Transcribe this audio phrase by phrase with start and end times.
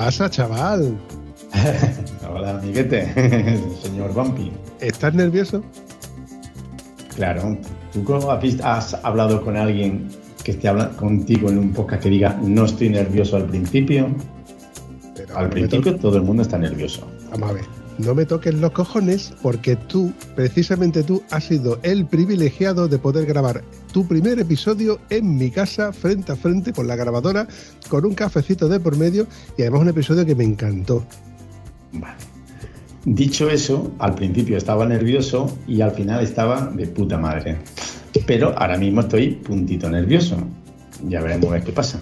[0.00, 0.96] Pasa, chaval?
[2.32, 3.12] Hola, amiguete,
[3.82, 4.50] señor Bumpy.
[4.80, 5.62] ¿Estás nervioso?
[7.14, 7.58] Claro.
[7.92, 8.02] ¿Tú
[8.64, 10.08] has, hablado con alguien
[10.42, 14.08] que esté hablando contigo en un podcast que diga no estoy nervioso al principio?
[15.14, 17.06] Pero Al principio to- todo el mundo está nervioso.
[17.32, 17.79] Vamos a ver.
[18.04, 23.26] No me toques los cojones porque tú, precisamente tú, has sido el privilegiado de poder
[23.26, 23.62] grabar
[23.92, 27.46] tu primer episodio en mi casa, frente a frente, con la grabadora,
[27.88, 29.26] con un cafecito de por medio
[29.58, 31.04] y además un episodio que me encantó.
[33.04, 37.58] Dicho eso, al principio estaba nervioso y al final estaba de puta madre.
[38.26, 40.38] Pero ahora mismo estoy puntito nervioso.
[41.06, 42.00] Ya veremos a ver qué pasa.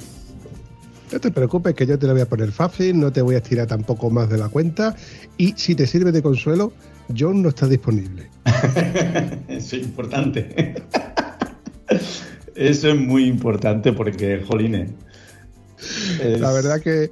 [1.12, 3.38] No te preocupes que yo te lo voy a poner fácil, no te voy a
[3.38, 4.94] estirar tampoco más de la cuenta
[5.38, 6.72] y si te sirve de consuelo,
[7.16, 8.28] John no está disponible.
[9.48, 10.74] Eso es importante.
[12.54, 14.90] Eso es muy importante porque, jolines.
[16.22, 17.10] es- La verdad que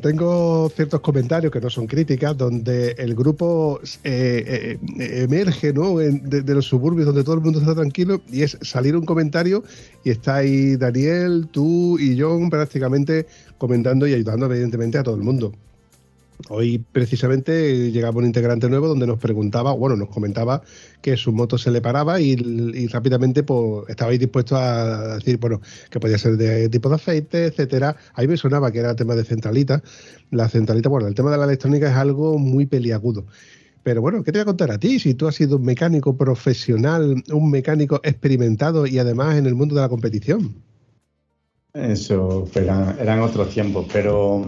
[0.00, 6.00] tengo ciertos comentarios que no son críticas, donde el grupo eh, eh, emerge ¿no?
[6.00, 9.04] En- de, de los suburbios donde todo el mundo está tranquilo y es salir un
[9.04, 9.62] comentario
[10.04, 13.26] y está ahí Daniel, tú y John prácticamente
[13.58, 15.52] comentando y ayudando evidentemente a todo el mundo.
[16.48, 20.62] Hoy precisamente llegaba un integrante nuevo donde nos preguntaba, bueno, nos comentaba
[21.02, 22.36] que su moto se le paraba y,
[22.86, 25.60] rápidamente pues, estabais dispuestos a decir, bueno,
[25.90, 27.96] que podía ser de tipo de aceite, etcétera.
[28.14, 29.82] Ahí me sonaba que era tema de centralita.
[30.30, 33.26] La centralita, bueno, el tema de la electrónica es algo muy peliagudo.
[33.82, 35.00] Pero bueno, ¿qué te voy a contar a ti?
[35.00, 39.74] Si tú has sido un mecánico profesional, un mecánico experimentado y además en el mundo
[39.74, 40.54] de la competición.
[41.74, 44.44] Eso eran, eran otros tiempos, pero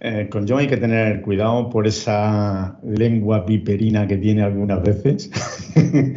[0.00, 5.30] eh, con John hay que tener cuidado por esa lengua viperina que tiene algunas veces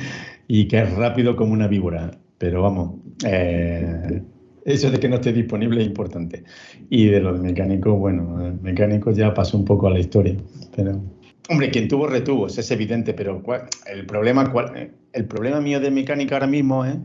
[0.48, 2.12] y que es rápido como una víbora.
[2.38, 4.22] Pero vamos, eh,
[4.66, 6.44] eso de que no esté disponible es importante.
[6.90, 10.36] Y de los mecánicos, bueno, el mecánico ya pasó un poco a la historia.
[10.76, 11.02] Pero,
[11.50, 15.80] hombre, quien tuvo retuvo, eso es evidente, pero ¿cuál- el problema, cuál- el problema mío
[15.80, 16.96] de mecánica ahora mismo es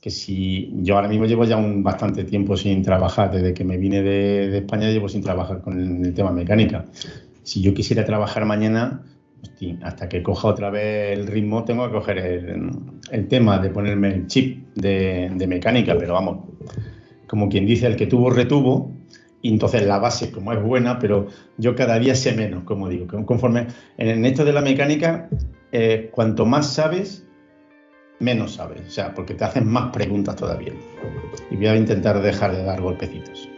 [0.00, 3.76] que si yo ahora mismo llevo ya un bastante tiempo sin trabajar, desde que me
[3.76, 6.86] vine de, de España llevo sin trabajar con el, tema mecánica.
[7.42, 9.02] Si yo quisiera trabajar mañana,
[9.82, 12.70] hasta que coja otra vez el ritmo, tengo que coger el,
[13.10, 16.48] el tema de ponerme el chip de, de mecánica, pero vamos,
[17.26, 18.90] como quien dice, el que tuvo retuvo,
[19.42, 21.28] y entonces la base como es buena, pero
[21.58, 23.66] yo cada día sé menos, como digo, conforme
[23.98, 25.28] en esto de la mecánica,
[25.72, 27.26] eh, cuanto más sabes,
[28.20, 30.72] menos sabes, o sea, porque te hacen más preguntas todavía.
[31.50, 33.48] Y voy a intentar dejar de dar golpecitos.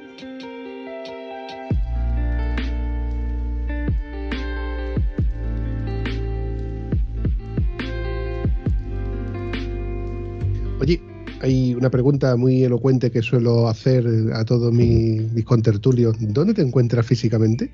[10.80, 11.00] Oye,
[11.40, 16.16] hay una pregunta muy elocuente que suelo hacer a todos mis, mis contertulios.
[16.20, 17.70] ¿Dónde te encuentras físicamente?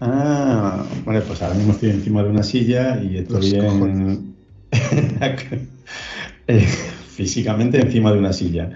[0.00, 4.37] Ah, bueno, pues ahora mismo estoy encima de una silla y estoy en...
[6.50, 6.60] Eh,
[7.14, 8.70] físicamente encima de una silla.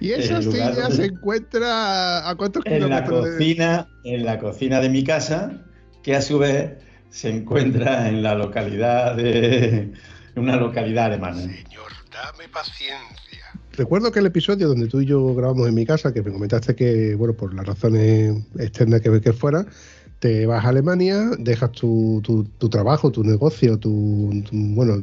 [0.00, 4.38] Y esa silla donde- se encuentra a cuántos En la kilómetros de- cocina, en la
[4.38, 5.52] cocina de mi casa,
[6.02, 6.72] que a su vez
[7.08, 9.92] se encuentra en la localidad de
[10.36, 11.38] en una localidad alemana.
[11.40, 12.98] Señor, dame paciencia.
[13.72, 16.74] Recuerdo que el episodio donde tú y yo grabamos en mi casa, que me comentaste
[16.74, 19.64] que, bueno, por las razones externas que, que fuera,
[20.20, 25.02] te vas a Alemania, dejas tu, tu- tu trabajo, tu negocio, tu, bueno,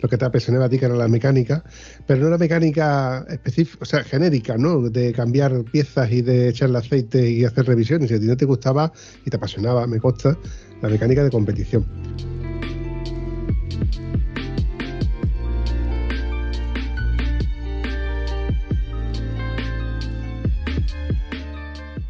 [0.00, 1.64] lo que te apasionaba a ti, que era la mecánica,
[2.06, 4.88] pero no la mecánica específica, o sea, genérica, ¿no?
[4.88, 8.08] De cambiar piezas y de echarle aceite y hacer revisiones.
[8.08, 8.92] Si a ti no te gustaba
[9.24, 10.38] y te apasionaba, me consta,
[10.82, 11.84] la mecánica de competición.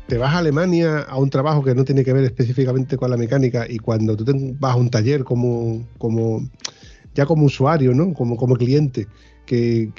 [0.08, 3.16] Te vas a Alemania a un trabajo que no tiene que ver específicamente con la
[3.16, 4.24] mecánica y cuando tú
[4.58, 5.84] vas a un taller como,
[7.14, 8.14] ya como usuario, ¿no?
[8.14, 9.06] Como, como cliente,
[9.44, 9.90] ¿qué,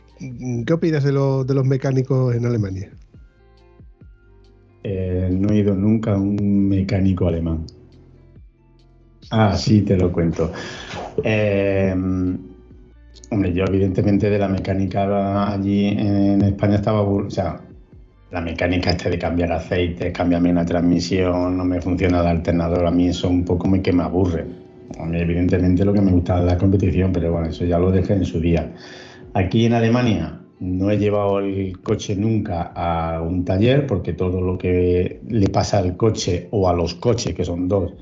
[0.65, 2.89] ¿qué opinas de, los de los mecánicos en Alemania?
[4.83, 7.65] Eh, no he ido nunca a un mecánico alemán.
[9.29, 10.51] Ah, sí, te lo cuento.
[11.23, 11.93] Eh,
[13.31, 17.61] Hombre, yo evidentemente de la mecánica allí en España estaba, o sea,
[18.31, 22.91] la mecánica este de cambiar aceite, cambiarme una transmisión, no me funciona el alternador, a
[22.91, 24.45] mí eso un poco me que me aburre.
[24.99, 27.91] A mí evidentemente lo que me gusta es la competición, pero bueno, eso ya lo
[27.91, 28.71] dejé en su día.
[29.33, 34.57] Aquí en Alemania no he llevado el coche nunca a un taller porque todo lo
[34.57, 37.93] que le pasa al coche o a los coches, que son dos,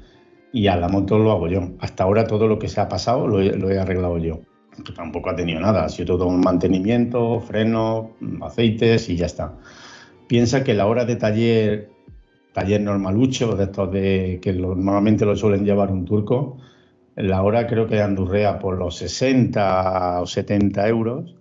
[0.51, 1.71] y a la moto lo hago yo.
[1.79, 3.41] Hasta ahora todo lo que se ha pasado lo
[3.71, 4.41] he arreglado yo
[4.83, 9.53] que tampoco ha tenido nada, ha sido todo un mantenimiento, freno, aceites y ya está.
[10.27, 11.89] Piensa que la hora de taller,
[12.53, 16.57] taller normalucho, de estos de que normalmente lo suelen llevar un turco,
[17.15, 21.35] la hora creo que andurrea por los 60 o 70 euros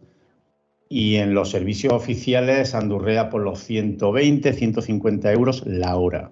[0.88, 6.30] y en los servicios oficiales andurrea por los 120, 150 euros la hora.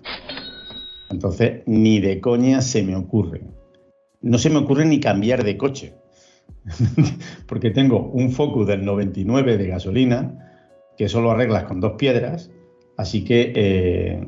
[1.10, 3.42] Entonces, ni de coña se me ocurre.
[4.22, 5.94] No se me ocurre ni cambiar de coche
[7.46, 10.53] porque tengo un Focus del 99 de gasolina,
[10.96, 12.50] que solo arreglas con dos piedras,
[12.96, 13.52] así que...
[13.54, 14.26] Eh,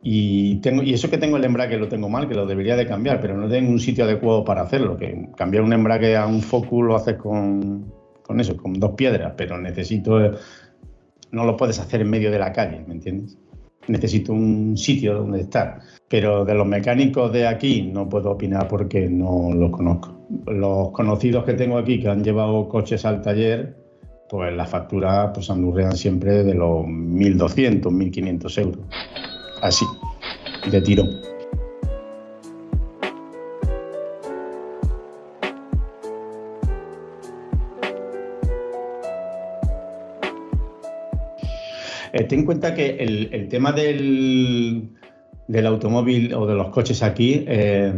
[0.00, 2.86] y, tengo, y eso que tengo el embrague lo tengo mal, que lo debería de
[2.86, 6.40] cambiar, pero no tengo un sitio adecuado para hacerlo, que cambiar un embrague a un
[6.40, 10.32] Focus lo haces con, con eso, con dos piedras, pero necesito...
[11.30, 13.36] No lo puedes hacer en medio de la calle, ¿me entiendes?
[13.88, 15.80] Necesito un sitio donde estar.
[16.08, 21.44] Pero de los mecánicos de aquí no puedo opinar porque no los conozco los conocidos
[21.44, 23.76] que tengo aquí que han llevado coches al taller,
[24.28, 28.80] pues las facturas pues andurrean siempre de los 1.200, 1.500 euros.
[29.62, 29.86] Así,
[30.70, 31.04] de tiro.
[42.12, 44.90] Eh, ten en cuenta que el, tema del,
[45.46, 47.92] del, automóvil o de los coches aquí eh,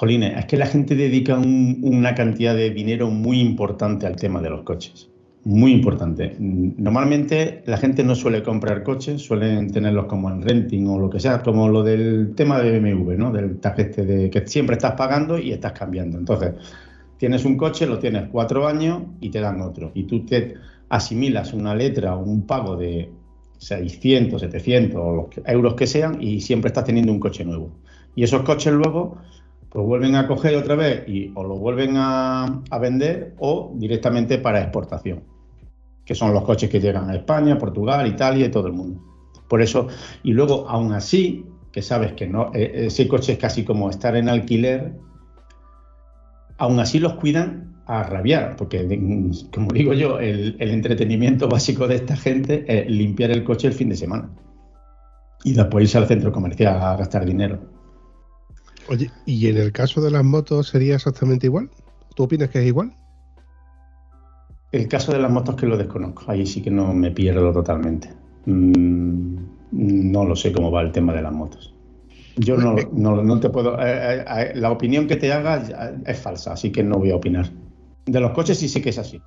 [0.00, 4.48] Jolines, es que la gente dedica una cantidad de dinero muy importante al tema de
[4.48, 5.10] los coches.
[5.44, 6.36] Muy importante.
[6.38, 11.20] Normalmente la gente no suele comprar coches, suelen tenerlos como en renting o lo que
[11.20, 13.30] sea, como lo del tema de BMW, ¿no?
[13.30, 16.16] Del tarjete de que siempre estás pagando y estás cambiando.
[16.16, 16.54] Entonces,
[17.18, 19.92] tienes un coche, lo tienes cuatro años y te dan otro.
[19.92, 20.54] Y tú te
[20.88, 23.10] asimilas una letra o un pago de
[23.58, 27.70] 600, 700 o los euros que sean y siempre estás teniendo un coche nuevo.
[28.14, 29.18] Y esos coches luego
[29.70, 34.60] pues vuelven a coger otra vez y o lo vuelven a, vender o directamente para
[34.60, 35.22] exportación,
[36.04, 39.00] que son los coches que llegan a España, Portugal, Italia y todo el mundo.
[39.48, 39.86] Por eso,
[40.24, 44.16] y luego aún así, que sabes que no, eh, ese coche es casi como estar
[44.16, 44.92] en alquiler,
[46.58, 48.86] aún así los cuidan a rabiar, porque
[49.52, 53.74] como digo yo, el, el entretenimiento básico de esta gente es limpiar el coche el
[53.74, 54.30] fin de semana
[55.44, 57.79] y después irse al centro comercial a gastar dinero.
[58.88, 61.70] Oye, ¿y en el caso de las motos sería exactamente igual?
[62.16, 62.92] ¿Tú opinas que es igual?
[64.72, 68.10] El caso de las motos que lo desconozco, ahí sí que no me pierdo totalmente.
[68.46, 69.36] Mm,
[69.72, 71.74] no lo sé cómo va el tema de las motos.
[72.36, 73.78] Yo no, no, te puedo.
[73.80, 77.16] Eh, eh, eh, la opinión que te haga es falsa, así que no voy a
[77.16, 77.50] opinar.
[78.06, 79.20] De los coches sí sé que es así.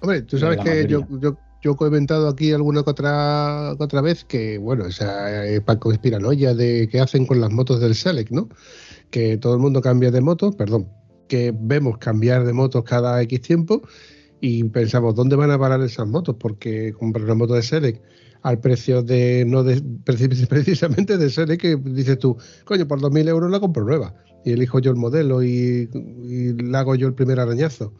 [0.00, 4.58] Hombre, tú sabes que yo, yo, yo he comentado aquí alguna otra, otra vez que,
[4.58, 8.50] bueno, esa eh, Paco Espiranoia de qué hacen con las motos del Select, ¿no?
[9.10, 10.90] Que todo el mundo cambia de moto, perdón,
[11.26, 13.80] que vemos cambiar de motos cada X tiempo
[14.42, 16.36] y pensamos, ¿dónde van a parar esas motos?
[16.38, 18.04] Porque comprar una moto de Select
[18.42, 23.50] al precio de, no de, precisamente de Select, que dices tú, coño, por 2.000 euros
[23.50, 27.40] la compro nueva y elijo yo el modelo y, y le hago yo el primer
[27.40, 27.94] arañazo.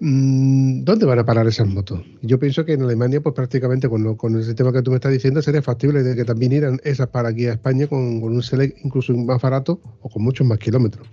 [0.00, 2.00] Mm, ¿Dónde van a parar esas motos?
[2.22, 5.12] Yo pienso que en Alemania, pues prácticamente con, con el sistema que tú me estás
[5.12, 9.12] diciendo, sería factible que también irán esas para aquí a España con, un Select incluso
[9.14, 11.08] más barato o con muchos más kilómetros.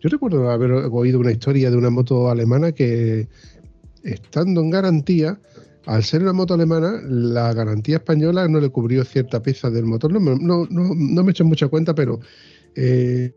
[0.00, 3.28] Yo recuerdo haber oído una historia de una moto alemana que,
[4.04, 5.40] estando en garantía,
[5.86, 10.12] al ser una moto alemana, la garantía española no le cubrió cierta pieza del motor.
[10.12, 12.20] No, no, no, no me he hecho mucha cuenta, pero
[12.76, 13.32] eh,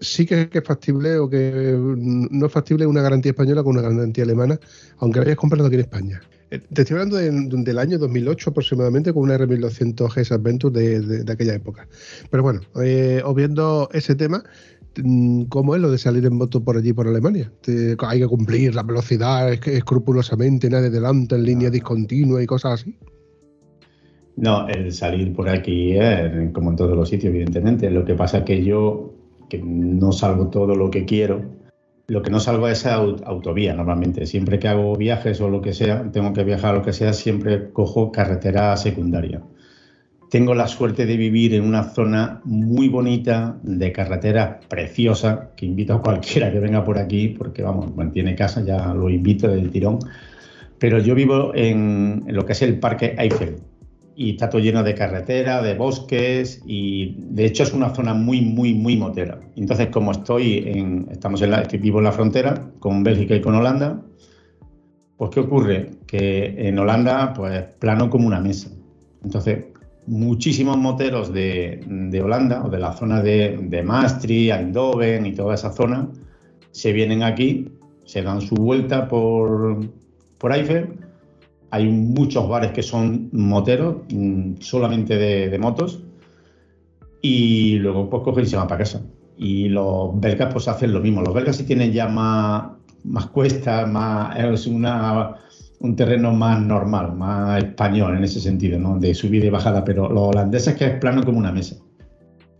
[0.00, 4.24] sí que, es factible o que no es factible una garantía española con una garantía
[4.24, 4.58] alemana,
[4.98, 6.20] aunque la hayas comprado aquí en España.
[6.50, 11.54] Eh, te estoy hablando del año 2008 aproximadamente con una R1200 GS Adventure de, aquella
[11.54, 11.88] época.
[12.30, 14.44] Pero bueno, eh, obviando ese tema,
[15.02, 17.52] mm, ¿cómo es lo de salir en moto por allí, por Alemania?
[17.98, 22.96] ¿Hay que cumplir la velocidad escrupulosamente, nadie delante, en línea discontinua y cosas así?
[24.36, 27.90] No, el salir por aquí, es como en todos los sitios, evidentemente.
[27.90, 29.14] Lo que pasa es que yo
[29.48, 31.42] que no salgo todo lo que quiero.
[32.08, 34.26] Lo que no salgo es autovía normalmente.
[34.26, 37.12] Siempre que hago viajes o lo que sea, tengo que viajar o lo que sea,
[37.12, 39.42] siempre cojo carretera secundaria.
[40.30, 45.94] tengo la suerte de vivir en una zona muy bonita, de carretera preciosa, que invito
[45.94, 49.98] a cualquiera que venga por aquí, porque vamos, mantiene casa, ya lo invito del tirón.
[50.78, 53.56] Pero yo vivo en, lo que es el Parque Eiffel
[54.16, 58.40] y está todo lleno de carretera, de bosques y de hecho es una zona muy,
[58.40, 59.38] muy, muy motera.
[59.56, 63.54] Entonces, como estoy en, estamos en la, vivo en la frontera con Bélgica y con
[63.54, 64.02] Holanda,
[65.18, 65.90] pues ¿qué ocurre?
[66.06, 68.70] Que en Holanda, pues plano como una mesa.
[69.22, 69.64] Entonces,
[70.06, 75.72] muchísimos moteros de, Holanda o de la zona de, de Maastricht, Eindhoven y toda esa
[75.72, 76.08] zona
[76.70, 77.68] se vienen aquí,
[78.04, 79.78] se dan su vuelta por,
[80.38, 81.05] por Eiffel.
[81.70, 86.02] Hay muchos bares que son moteros, mm, solamente de, motos,
[87.20, 89.02] y luego pues cogen y se van para casa.
[89.36, 91.22] Y los belgas pues hacen lo mismo.
[91.22, 92.68] Los belgas sí tienen ya más,
[93.04, 95.36] más cuestas, más, es una
[95.80, 98.98] un terreno más normal, más español en ese sentido, ¿no?
[98.98, 101.76] De subida y bajada, pero los holandeses que es plano como una mesa.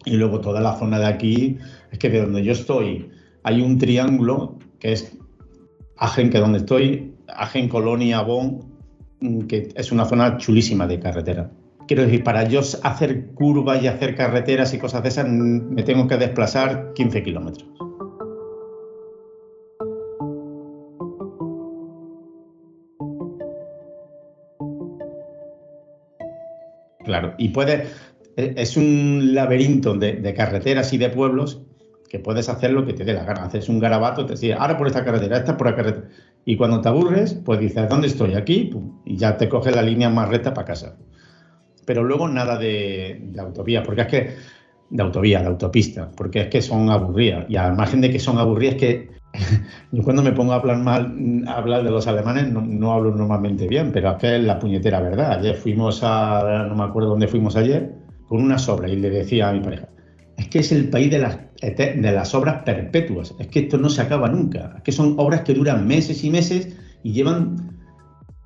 [0.04, 1.56] Y luego toda la zona de aquí,
[1.90, 3.08] es que de donde yo estoy
[3.46, 5.16] hay un triángulo que es
[5.98, 8.75] Agen, que donde estoy, Agen, Colonia, Bonn,
[9.48, 11.50] que es una zona chulísima de carretera.
[11.86, 15.82] Quiero decir, para yo hacer curvas y hacer carreteras y cosas de esas, mm, me
[15.84, 17.66] tengo que desplazar 15 kilómetros.
[27.06, 27.86] Claro, y puede,
[28.36, 31.62] e, es un laberinto de, carreteras y de pueblos
[32.08, 33.44] que puedes hacer lo que te dé la gana.
[33.44, 36.08] Haces un garabato, te dices, ahora por esta carretera, esta por la carretera.
[36.48, 38.34] Y cuando te aburres, pues dices, ¿dónde estoy?
[38.34, 38.70] Aquí,
[39.04, 40.96] y ya te coges la línea más recta para casa.
[41.84, 44.30] Pero luego nada de, de autovía, porque es que,
[44.88, 47.46] de autovía, de autopista, porque es que son aburridas.
[47.48, 49.08] Y al margen de que son aburridas, es que
[49.90, 53.66] yo cuando me pongo a hablar mal, a hablar de los alemanes, no, hablo normalmente
[53.66, 55.40] bien, pero es que es la puñetera verdad.
[55.40, 57.92] Ayer fuimos a, no me acuerdo dónde fuimos ayer,
[58.28, 59.88] con una obras y le decía a mi pareja,
[60.36, 63.88] es que es el país de las, de las obras perpetuas, es que esto no
[63.88, 67.78] se acaba nunca, es que son obras que duran meses y meses y llevan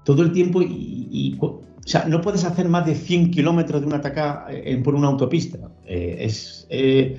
[0.05, 3.97] todo el tiempo y, o sea, no puedes hacer más de 100 kilómetros de una
[3.97, 4.47] ataca
[4.85, 5.59] por una autopista.
[5.87, 6.67] Eh, es...
[6.71, 7.17] Eh,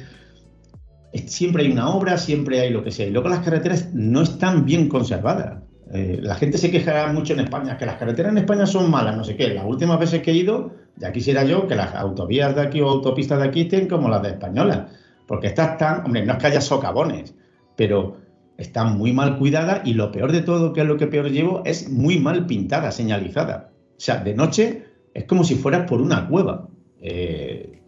[1.25, 3.07] siempre hay una obra, siempre hay lo que sea.
[3.07, 5.63] Y luego las carreteras no están bien conservadas.
[5.93, 9.17] Eh, la gente se quejará mucho en España, que las carreteras en España son malas,
[9.17, 9.53] no sé qué.
[9.53, 12.89] Las últimas veces que he ido, ya quisiera yo que las autovías de aquí o
[12.89, 14.91] autopistas de aquí estén como las de españolas.
[15.27, 17.35] Porque estas están, hombre, no es que haya socavones,
[17.75, 18.17] pero
[18.57, 21.63] están muy mal cuidadas y lo peor de todo, que es lo que peor llevo,
[21.65, 23.71] es muy mal pintada, señalizada.
[23.97, 26.69] O sea, de noche es como si fueras por una cueva.
[27.01, 27.81] Eh,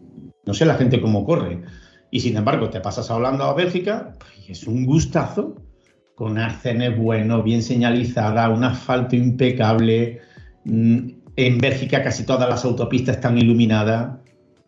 [0.44, 1.62] no sé la gente cómo corre.
[2.10, 4.12] Y sin embargo, te pasas hablando a Bélgica
[4.46, 5.56] y es un gustazo,
[6.14, 10.20] con arcenes bueno, bien señalizada, un asfalto impecable.
[10.64, 14.18] Mm, en Bélgica casi todas las autopistas están iluminadas.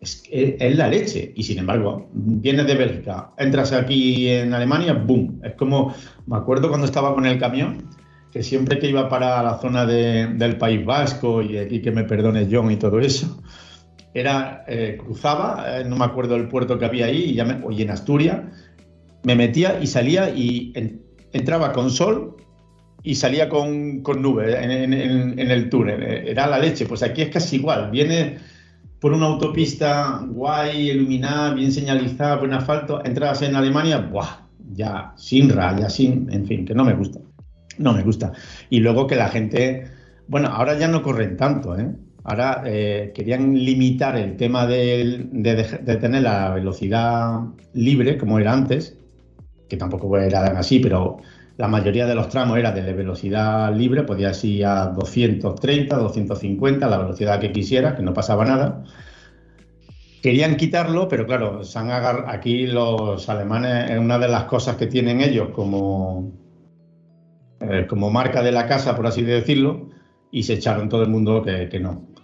[0.01, 1.33] Es, es, la leche.
[1.37, 5.41] Y sin embargo, vienes de Bélgica, entras aquí en Alemania, ¡boom!
[5.43, 5.95] Es como,
[6.27, 7.89] me acuerdo cuando estaba con el camión,
[8.31, 12.49] que siempre que iba para la zona del País Vasco y, y que me perdone
[12.51, 13.41] John y todo eso,
[14.17, 17.61] era, eh, cruzaba, eh, no me acuerdo el puerto que había ahí, y, ya me,
[17.83, 18.41] en Asturias,
[19.25, 20.73] me metía y salía y
[21.37, 22.37] entraba con sol
[23.03, 26.03] y salía con, con nube en, el túnel.
[26.03, 26.87] Era la leche.
[26.87, 27.91] Pues aquí es casi igual.
[27.91, 28.39] Viene
[29.01, 34.47] por una autopista guay, iluminada, bien señalizada, un asfalto, entras en Alemania, ¡buah!
[34.73, 37.21] Ya sin raya, sin, en fin, que no me gusta.
[37.79, 38.33] No me gusta.
[38.71, 39.87] Y luego que la gente,
[40.27, 41.95] bueno, ahora ya no corren tanto, ¿eh?
[42.25, 45.29] Ahora eh, querían limitar el tema de,
[46.01, 48.99] tener la velocidad libre, como era antes,
[49.69, 51.19] que tampoco era así, pero
[51.57, 56.99] la mayoría de los tramos era de velocidad libre, podías ir a 230, 250, la
[56.99, 58.85] velocidad que quisiera, que no pasaba nada.
[60.23, 61.91] Querían quitarlo, pero claro, se han
[62.27, 66.33] aquí los alemanes, es una de las cosas que tienen ellos como,
[67.61, 69.89] eh, como marca de la casa, por así decirlo,
[70.31, 72.16] y se echaron todo el mundo que no.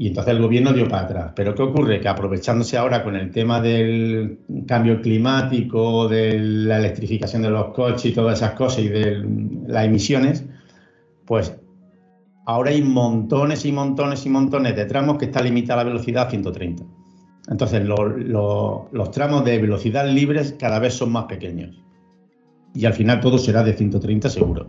[0.00, 1.32] Y entonces el gobierno dio para atrás.
[1.34, 2.00] Pero ¿qué ocurre?
[2.00, 8.06] Que aprovechándose ahora con el tema del cambio climático, de la electrificación de los coches
[8.06, 9.26] y todas esas cosas y de
[9.66, 10.44] las emisiones,
[11.26, 11.52] pues
[12.46, 16.30] ahora hay montones y montones y montones de tramos que está limitada la velocidad a
[16.30, 16.84] 130.
[17.50, 21.76] Entonces los tramos de velocidad libres cada vez son más pequeños.
[22.72, 24.68] Y al final todo será de 130 seguro.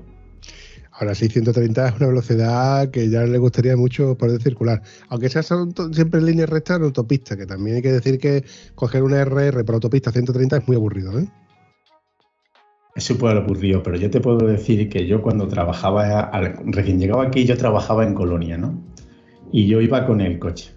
[1.00, 4.82] Ahora 630 es una velocidad que ya le gustaría mucho poder circular.
[5.08, 8.44] Aunque sea siempre en línea recta en autopista, que también hay que decir que
[8.76, 11.18] coger una RR por autopista 130 es muy aburrido.
[11.18, 11.26] ¿eh?
[12.98, 16.32] Es súper aburrido, pero yo te puedo decir que yo cuando trabajaba,
[16.66, 18.84] recién llegaba aquí, yo trabajaba en Colonia, ¿no?
[19.54, 20.72] Y yo iba con el coche.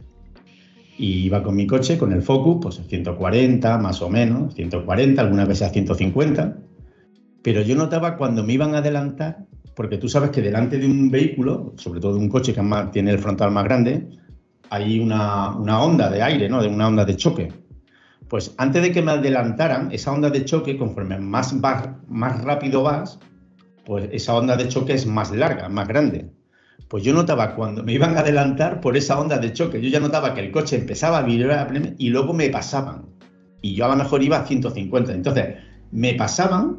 [0.96, 5.48] Y iba con mi coche, con el Focus, pues 140 más o menos, 140, algunas
[5.48, 6.58] veces a 150.
[7.42, 11.10] Pero yo notaba cuando me iban a adelantar, porque tú sabes que delante de un
[11.10, 12.62] vehículo, sobre todo de un coche que
[12.92, 14.08] tiene el frontal más grande,
[14.70, 16.62] hay una, onda de aire, ¿no?
[16.62, 17.52] De una onda de choque.
[18.28, 21.54] Pues antes de que me adelantaran, esa onda de choque, conforme más,
[22.08, 23.18] más rápido vas,
[23.84, 26.30] pues esa onda de choque es más larga, más grande.
[26.88, 30.00] Pues yo notaba cuando me iban a adelantar por esa onda de choque, yo ya
[30.00, 33.06] notaba que el coche empezaba a vibrar y luego me pasaban.
[33.60, 35.12] Y yo a lo mejor iba a 150.
[35.12, 35.56] Entonces,
[35.90, 36.78] me pasaban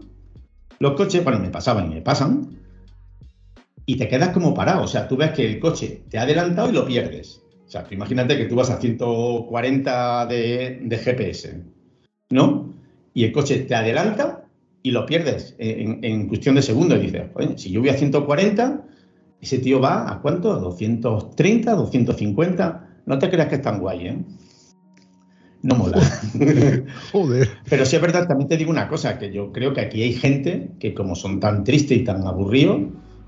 [0.79, 2.62] los coches, bueno, me pasaban y me pasan,
[3.85, 4.83] y te quedas como parado.
[4.83, 7.41] O sea, tú ves que el coche te ha adelantado y lo pierdes.
[7.65, 11.61] O sea, imagínate que tú vas a 140 de, de GPS,
[12.29, 12.73] ¿no?
[13.13, 14.43] Y el coche te adelanta
[14.83, 16.99] y lo pierdes en, cuestión de segundos.
[16.99, 18.85] Y dices, oye, si yo voy a 140,
[19.41, 20.51] ese tío va a cuánto?
[20.51, 22.89] ¿A 230, 250?
[23.05, 24.17] No te creas que es tan guay, ¿eh?
[25.61, 26.01] No mola.
[27.13, 27.49] Joder.
[27.69, 30.13] Pero sí es verdad, también te digo una cosa, que yo creo que aquí hay
[30.13, 32.81] gente que como son tan tristes y tan aburridos,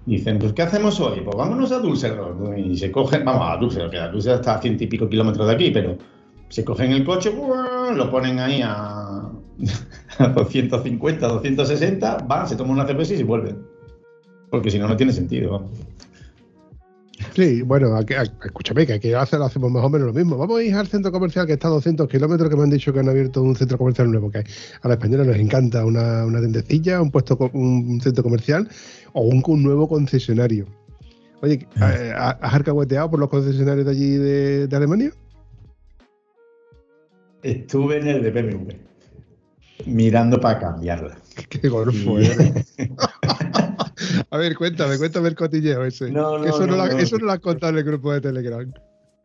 [0.06, 1.22] dicen, pues ¿qué hacemos hoy?
[1.22, 2.58] Pues vámonos a Dulcerro.
[2.58, 5.54] Y se cogen, vamos a Dulce, que Dulce está a ciento y pico kilómetros de
[5.54, 5.98] aquí, pero
[6.50, 7.34] se cogen el coche,
[7.96, 9.30] lo ponen ahí a,
[10.20, 13.66] 250, 260, van, se toman una cerveza y se vuelven.
[14.50, 15.70] Porque si no, no tiene sentido.
[17.36, 20.38] Sí, bueno, escúchame, que aquí hace, hacemos más o menos lo mismo.
[20.38, 22.94] Vamos a ir al centro comercial que está a 200 kilómetros, que me han dicho
[22.94, 26.40] que han abierto un centro comercial nuevo, que a los españoles nos encanta una, una
[26.40, 28.70] tendecilla, un puesto, un centro comercial
[29.12, 30.66] o un, nuevo concesionario.
[31.42, 31.94] Oye, ah.
[31.94, 35.12] eh, ¿has arcahueteado por los concesionarios de allí de, Alemania?
[37.44, 38.72] Estuve en el de BMW,
[39.88, 41.18] mirando para cambiarla.
[41.50, 42.66] Qué golfo, ¿eh?
[44.30, 46.12] A ver, cuéntame, cuéntame el cotilleo ese.
[46.12, 48.72] No, no, eso no, no, eso no lo has contado en el grupo de Telegram.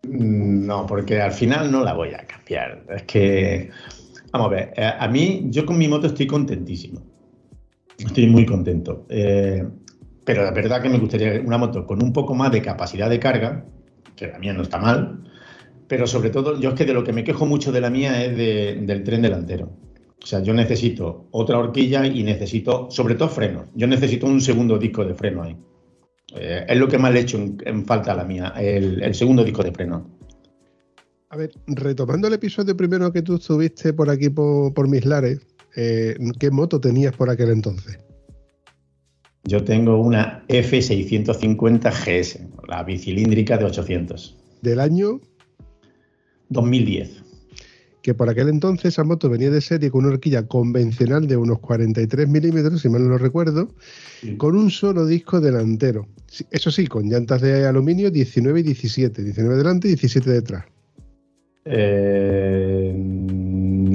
[0.09, 2.85] Mm, no, porque al final no la voy a cambiar.
[2.89, 3.71] Es que,
[4.33, 7.03] vamos a ver, eh, a mí, yo con mi moto estoy contentísimo.
[7.99, 9.07] Estoy muy contento.
[9.09, 9.67] Eh,
[10.25, 13.19] pero la verdad que me gustaría una moto con un poco más de capacidad de
[13.19, 13.65] carga,
[14.17, 15.25] que la mía no está mal,
[15.89, 18.25] pero sobre todo, yo es que de lo que me quejo mucho de la mía
[18.25, 19.73] es del tren delantero.
[20.23, 23.69] O sea, yo necesito otra horquilla y necesito, sobre todo, frenos.
[23.75, 25.57] Yo necesito un segundo disco de freno ahí.
[26.35, 29.43] Eh, es lo que más le he hecho en, falta a la mía, el, segundo
[29.43, 30.07] disco de freno.
[31.31, 35.41] A ver, retomando el episodio primero que tú estuviste por aquí, por, mis lares,
[35.77, 37.99] eh, ¿qué moto tenías por aquel entonces?
[39.45, 44.37] Yo tengo una F650 GS, la bicilíndrica de 800.
[44.61, 45.21] ¿Del año?
[46.51, 47.20] 2010
[48.03, 51.59] que por aquel entonces esa moto venía de serie con una horquilla convencional de unos
[51.61, 53.69] 43 milímetros, si mal no lo recuerdo,
[54.39, 56.09] con un solo disco delantero.
[56.51, 60.65] Eso sí, con llantas de aluminio 19 y 17, 19 delante y 17 detrás.
[61.65, 62.95] Eh,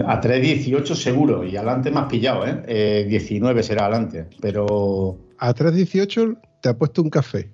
[0.05, 3.05] a 3.18 seguro, y adelante más pillado, ¿eh?
[3.09, 5.17] 19 eh, será adelante, pero...
[5.37, 7.49] A 3.18 te ha puesto un café.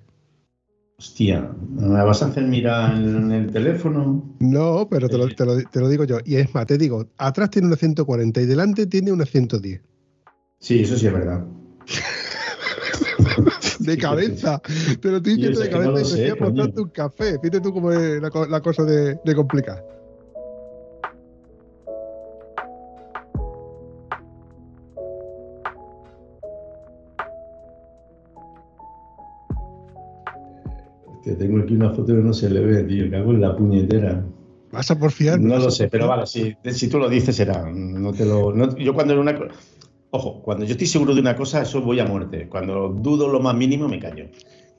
[1.02, 4.22] Hostia, ¿me vas a hacer mirar en el teléfono?
[4.38, 5.18] No, pero te
[5.80, 6.18] lo, digo yo.
[6.24, 9.80] Y es más, te digo, atrás tiene una 140 y delante tiene una 110.
[10.60, 11.44] Sí, eso sí es verdad.
[13.80, 14.62] de cabeza.
[15.00, 17.36] Te lo estoy diciendo de cabeza y te estoy apostando un café.
[17.40, 19.84] Fíjate tú cómo es la, cosa de, de complicar.
[31.24, 33.08] Tengo aquí una foto que no se le ve, tío.
[33.08, 34.24] Que hago en la puñetera.
[34.72, 35.38] ¿Vas a porfiar?
[35.38, 37.70] No lo sé, pero vale, si, si, tú lo dices será.
[37.70, 39.38] No te lo, yo cuando una
[40.14, 42.46] Ojo, cuando yo estoy seguro de una cosa, eso voy a muerte.
[42.48, 44.26] Cuando dudo lo más mínimo, me callo.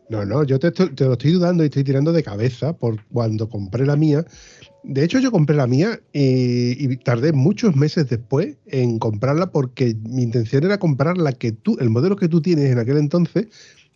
[0.10, 3.50] No, no, yo te, te, lo estoy dudando y estoy tirando de cabeza por cuando
[3.50, 4.26] compré la mía.
[4.84, 9.96] De hecho, yo compré la mía y, y, tardé muchos meses después en comprarla porque
[10.08, 13.48] mi intención era comprar la que tú, el modelo que tú tienes en aquel entonces,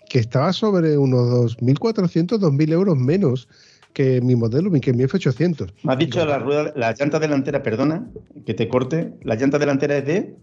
[0.09, 3.47] que estaba sobre unos 2.400, 2.000 euros menos
[3.93, 5.73] que mi modelo, que mi F800.
[5.83, 8.07] Me has dicho la rueda, la llanta delantera, perdona,
[8.45, 10.35] que te corte, la llanta delantera es de...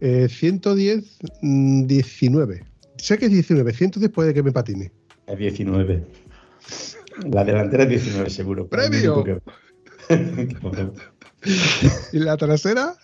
[0.00, 2.54] Eh, 110, 19.
[2.54, 2.64] Mm,
[2.96, 4.92] sé que es 19, 110 puede que me patine.
[5.26, 6.04] Es 19.
[7.30, 8.68] La delantera es 19 seguro.
[8.68, 9.24] ¡Premio!
[12.12, 12.94] ¿Y la trasera?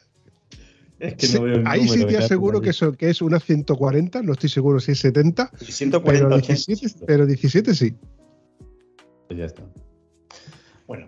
[1.65, 4.99] Ahí sí te aseguro que, eso, que es una 140, no estoy seguro si es
[5.01, 5.51] 70.
[5.59, 7.95] 140, pero 17, pero 17 sí.
[9.27, 9.63] Pues ya está.
[10.87, 11.07] Bueno,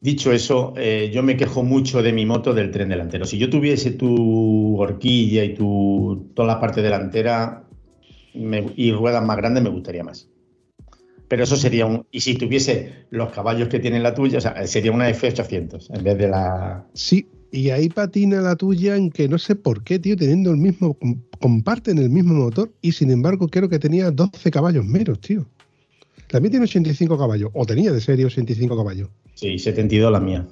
[0.00, 3.24] Dicho eso, eh, yo me quejo mucho de mi moto del tren delantero.
[3.24, 7.64] Si yo tuviese tu horquilla y tu, toda la parte delantera
[8.32, 10.28] y ruedas más grandes, me gustaría más.
[11.26, 12.06] Pero eso sería un.
[12.12, 16.04] Y si tuviese los caballos que tiene la tuya, o sea, sería una F800 en
[16.04, 16.86] vez de la.
[16.94, 20.58] Sí, y ahí patina la tuya en que no sé por qué, tío, teniendo el
[20.58, 20.96] mismo.
[21.40, 25.46] Comparten el mismo motor y sin embargo creo que tenía 12 caballos menos, tío.
[26.28, 29.08] También tiene 85 caballos, o tenía de serie 85 caballos.
[29.34, 30.46] Sí, 72 la mía.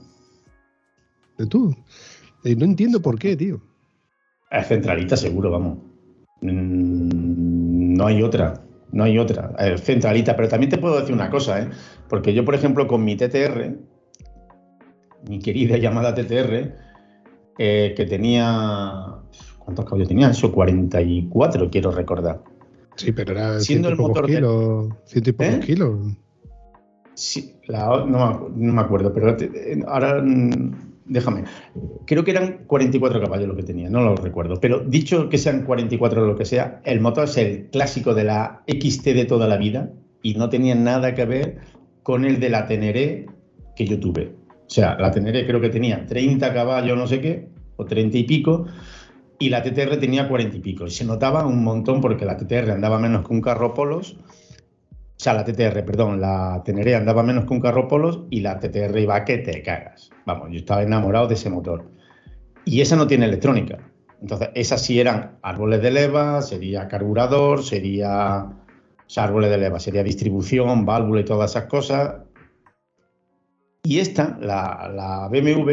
[1.37, 1.77] ¿De tú?
[2.45, 3.61] Y no entiendo por qué, tío.
[4.51, 5.79] Es centralita, seguro, vamos.
[6.41, 8.63] Mm, no hay otra.
[8.93, 9.55] No hay otra.
[9.59, 10.35] Es centralita.
[10.37, 11.69] Pero también te puedo decir una cosa, ¿eh?
[12.09, 13.77] Porque yo, por ejemplo, con mi TTR,
[15.29, 16.86] mi querida llamada TTR,
[17.59, 19.17] eh, que tenía.
[19.59, 20.31] ¿Cuántos caballos tenía?
[20.31, 22.43] Eso, 44, quiero recordar.
[22.97, 25.61] Sí, pero era siendo el motor kilos, ciento y pocos ¿Eh?
[25.61, 26.01] kilos.
[27.15, 29.37] Sí, no, me acuerdo, pero
[29.87, 31.45] ahora mm, déjame.
[32.07, 34.61] Creo que eran 44 caballos lo que tenía, no lo recuerdo.
[34.61, 38.25] Pero dicho que sean 44 o lo que sea, el motor es el clásico de
[38.25, 39.91] la XT de toda la vida
[40.23, 41.59] y no tenía nada que ver
[42.03, 43.27] con el de la Teneré
[43.75, 44.35] que yo tuve.
[44.67, 48.25] O sea, la Teneré creo que tenía 30 caballos, no sé qué, o 30 y
[48.25, 48.67] pico,
[49.39, 50.87] y la TTR tenía 40 y pico.
[50.87, 54.17] Y se notaba un montón porque la TTR andaba menos que un carro polos.
[54.19, 58.59] O sea, la TTR, perdón, la Teneré andaba menos que un carro polos y la
[58.59, 60.11] TTR iba que te cagas.
[60.27, 61.91] Vamos, yo estaba enamorado de ese motor.
[62.65, 63.79] Y esa no tiene electrónica.
[64.21, 68.45] Entonces, esas sí eran árboles de leva, sería carburador, sería.
[68.45, 72.26] O sea, árboles de leva, sería distribución, válvula y todas esas cosas.
[73.87, 75.71] Y esta, la, la BMW,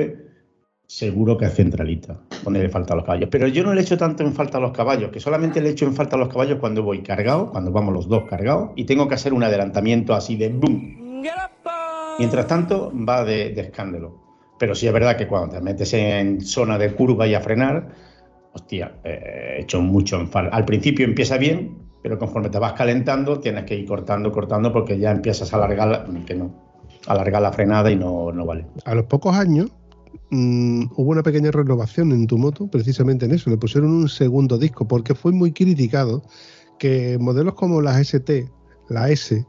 [0.85, 3.27] seguro que es centralita, donde le falta los caballos.
[3.31, 5.87] Pero yo no le echo tanto en falta a los caballos, que solamente le echo
[5.87, 9.07] en falta a los caballos cuando voy cargado, cuando vamos los dos cargados, y tengo
[9.07, 11.23] que hacer un adelantamiento así de boom.
[12.19, 14.21] Mientras tanto, va de, escándalo.
[14.59, 17.95] Pero sí es verdad que cuando te metes en zona de curva y a frenar,
[18.51, 20.55] hostia, eh, he hecho mucho en falta.
[20.55, 24.99] Al principio empieza bien, pero conforme te vas calentando, tienes que ir cortando, cortando, porque
[24.99, 26.62] ya empiezas a alargar, que no,
[27.07, 28.65] alargar la frenada y no, no vale.
[28.85, 29.71] A los pocos años
[30.35, 33.51] Mm, hubo una pequeña renovación en tu moto, precisamente en eso.
[33.51, 36.23] Le pusieron un segundo disco porque fue muy criticado
[36.79, 38.49] que modelos como la ST,
[38.89, 39.45] la S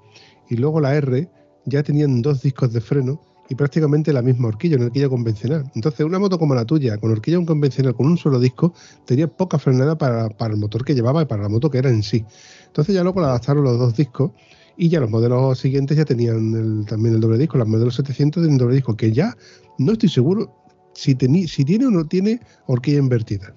[0.51, 1.29] y luego la R
[1.65, 5.71] ya tenían dos discos de freno y prácticamente la misma horquilla, una horquilla convencional.
[5.75, 8.75] Entonces, una moto como la tuya, con horquilla convencional, con un solo disco,
[9.07, 12.03] tenía poca frenada para, el motor que llevaba y para la moto que era en
[12.03, 12.25] sí.
[12.67, 14.33] Entonces, ya luego le adaptaron los dos discos
[14.77, 17.59] y ya los modelos siguientes ya tenían también el doble disco.
[17.59, 19.37] Los modelos 700 tienen doble disco, que ya
[19.79, 20.53] no estoy seguro
[20.95, 23.55] si, tiene o no tiene horquilla invertida.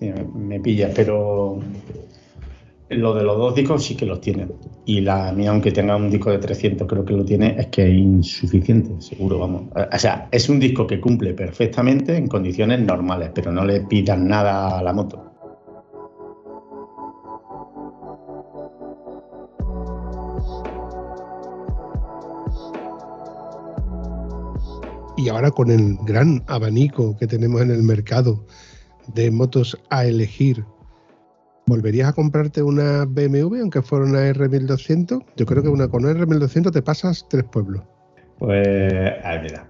[0.00, 1.60] me, pilla, pero
[2.90, 4.48] lo de los dos discos sí que los tiene.
[4.84, 7.86] Y la mía, aunque tenga un disco de 300, creo que lo tiene, es que
[7.86, 9.64] es insuficiente, seguro, vamos.
[9.92, 14.26] O sea, es un disco que cumple perfectamente en condiciones normales, pero no le pidan
[14.26, 15.29] nada a la moto.
[25.20, 28.44] Y ahora con el gran abanico que tenemos en el mercado
[29.14, 30.64] de motos a elegir,
[31.66, 35.24] ¿volverías a comprarte una BMW aunque fuera una R1200?
[35.36, 37.82] Yo creo que una con una R1200 te pasas tres pueblos.
[38.38, 39.60] Pues, a ver,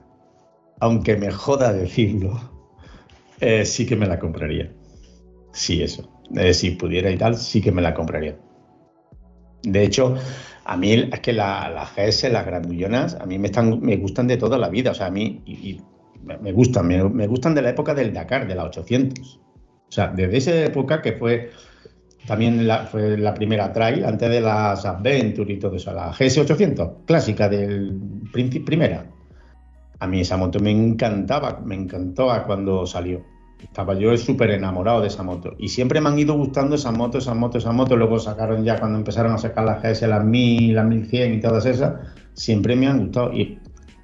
[0.78, 2.38] aunque me joda decirlo,
[3.40, 4.72] eh, sí que me la compraría.
[5.52, 6.08] Sí, eso.
[6.36, 8.38] Eh, si pudiera y tal, sí que me la compraría.
[9.62, 10.14] De hecho,
[10.70, 14.56] a mí es que las la GS, las grandullonas, a mí me, gustan de toda
[14.56, 14.92] la vida.
[14.92, 15.80] O sea, a mí y,
[16.22, 19.40] me gustan, me, gustan de la época del Dakar, de la 800.
[19.40, 19.40] O
[19.88, 21.50] sea, desde esa época que fue
[22.24, 27.04] también la, fue la primera trail, antes de las Adventure y todo eso, la GS800,
[27.04, 27.98] clásica del
[28.64, 29.10] primera.
[29.98, 33.24] A mí esa moto me encantaba, me encantó cuando salió.
[33.62, 35.54] Estaba yo súper enamorado de esa moto.
[35.58, 37.98] Y siempre me han ido gustando esas motos, esas motos, esas motos.
[37.98, 41.66] Luego sacaron ya cuando empezaron a sacar las GS, las 1000, las 1100 y todas
[41.66, 41.94] esas.
[42.34, 43.32] Siempre me han gustado.
[43.32, 43.58] Y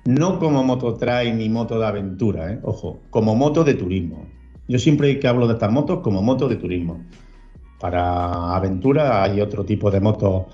[0.04, 2.60] no como moto trail ni moto de aventura, ¿eh?
[2.62, 4.26] ojo, como moto de turismo.
[4.68, 7.04] Yo siempre que hablo de estas motos como moto de turismo.
[7.80, 10.44] Para aventura hay otro tipo de motos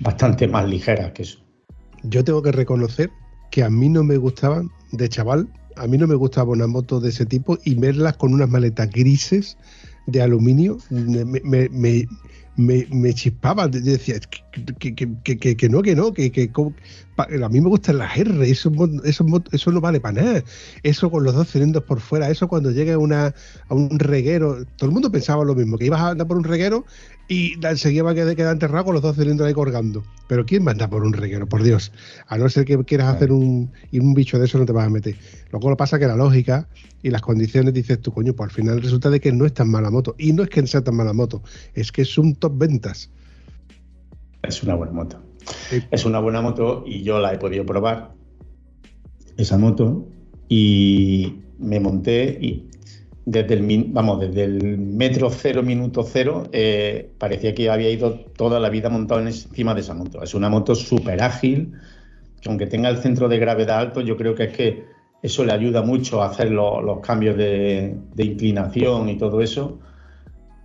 [0.00, 1.38] bastante más ligeras que eso.
[2.02, 3.10] Yo tengo que reconocer
[3.50, 7.00] que a mí no me gustaban de chaval a mí no me gustaba una moto
[7.00, 9.56] de ese tipo y verlas con unas maletas grises
[10.06, 12.08] de aluminio me, me,
[12.56, 13.72] me, chispaban.
[13.72, 14.16] Yo decía
[14.78, 16.50] que, que, que, que, no, que no, que,
[17.16, 18.72] a mí me gustan las R, eso,
[19.04, 20.44] eso, eso no vale para nada.
[20.82, 23.34] Eso con los dos cilindros por fuera, eso cuando llegue una,
[23.68, 26.44] a un reguero, todo el mundo pensaba lo mismo, que ibas a andar por un
[26.44, 26.84] reguero
[27.28, 30.04] y enseguida va a quedar enterrado con los dos cilindros ahí colgando.
[30.28, 31.48] Pero ¿quién manda por un reguero?
[31.48, 31.92] Por Dios.
[32.28, 34.86] A no ser que quieras hacer un, y un bicho de eso no te vas
[34.86, 35.16] a meter.
[35.50, 36.68] Luego lo pasa que la lógica
[37.02, 39.68] y las condiciones dices tú, coño, pues al final resulta de que no es tan
[39.68, 40.14] mala moto.
[40.18, 41.42] Y no es que sea tan mala moto,
[41.74, 43.10] es que es un top ventas.
[44.46, 45.22] Es una buena moto.
[45.90, 48.12] Es una buena moto y yo la he podido probar,
[49.36, 50.06] esa moto,
[50.48, 52.68] y me monté y
[53.26, 58.60] desde el, vamos, desde el metro cero, minuto cero, eh, parecía que había ido toda
[58.60, 60.22] la vida montado encima de esa moto.
[60.22, 61.72] Es una moto súper ágil,
[62.40, 64.84] que aunque tenga el centro de gravedad alto, yo creo que es que
[65.22, 69.80] eso le ayuda mucho a hacer los cambios de, inclinación y todo eso.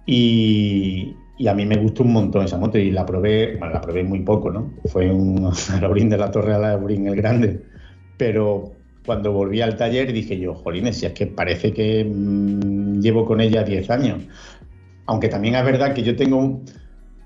[0.06, 1.16] Y,
[1.48, 4.20] a mí me gustó un montón esa moto y la probé, bueno, la probé muy
[4.22, 4.74] poco, ¿no?
[4.86, 7.62] Fue un Alaurín de la Torre a Alaurín el Grande,
[8.18, 8.74] pero
[9.06, 13.42] cuando volví al taller dije yo, jolines, si es que parece que mm, llevo con
[13.42, 14.24] ella 10 años.
[15.06, 16.62] Aunque también es verdad que yo tengo,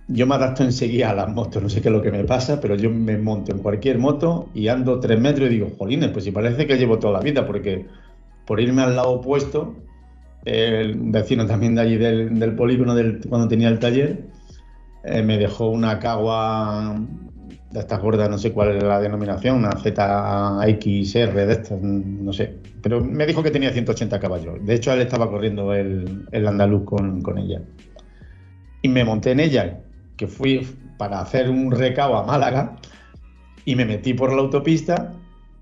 [0.07, 2.61] yo me adapto enseguida a las motos, no sé qué es lo que me pasa,
[2.61, 6.25] pero yo me monto en cualquier moto y ando 3 metros y digo, jolines, pues
[6.25, 7.85] si parece que llevo toda la vida, porque
[8.45, 9.75] por irme al lado opuesto,
[10.45, 14.23] el vecino también de allí del, polígono del, cuando tenía el taller,
[15.03, 16.95] eh, me dejó una cagua
[17.71, 22.55] de estas gordas, no sé cuál es la denominación, una ZXR de estas, no sé.
[22.81, 24.65] Pero me dijo que tenía 180 caballos.
[24.65, 27.61] De hecho, él estaba corriendo el, el andaluz con, con, ella.
[28.81, 29.79] Y me monté en ella,
[30.15, 30.65] que fui
[30.97, 32.77] para hacer un recao a Málaga,
[33.65, 35.11] y me metí por la autopista.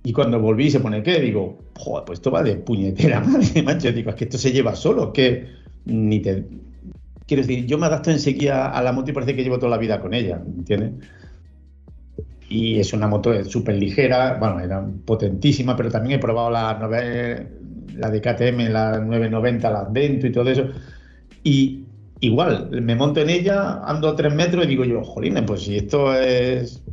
[0.04, 3.92] Y cuando volví se pone qué, digo, joder, pues esto va de puñetera madre, macho.
[3.92, 5.48] Digo, es que esto se lleva solo, que
[5.86, 6.46] ni te.
[7.26, 9.78] Quiero decir, yo me adapto enseguida a la moto y parece que llevo toda la
[9.78, 10.92] vida con ella, ¿entiendes?
[12.54, 16.78] y es una moto súper ligera, bueno, era potentísima, pero también he probado la,
[17.96, 20.68] la de KTM, la 990, la Advento y todo eso,
[21.44, 21.84] y
[22.20, 26.14] igual, me monto en ella, ando tres metros y digo yo, jolines, pues si esto
[26.14, 26.84] es,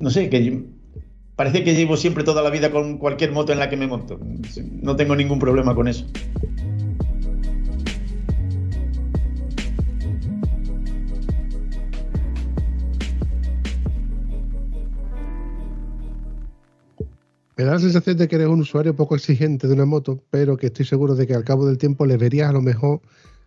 [0.00, 0.64] no sé, que
[1.42, 4.16] parece que llevo siempre toda la vida con cualquier moto en la que me monto,
[4.80, 6.06] no tengo ningún problema con eso.
[17.56, 20.56] Me da la sensación de que eres un usuario poco exigente de una moto, pero
[20.56, 23.00] que estoy seguro de que al cabo del tiempo le verías a lo mejor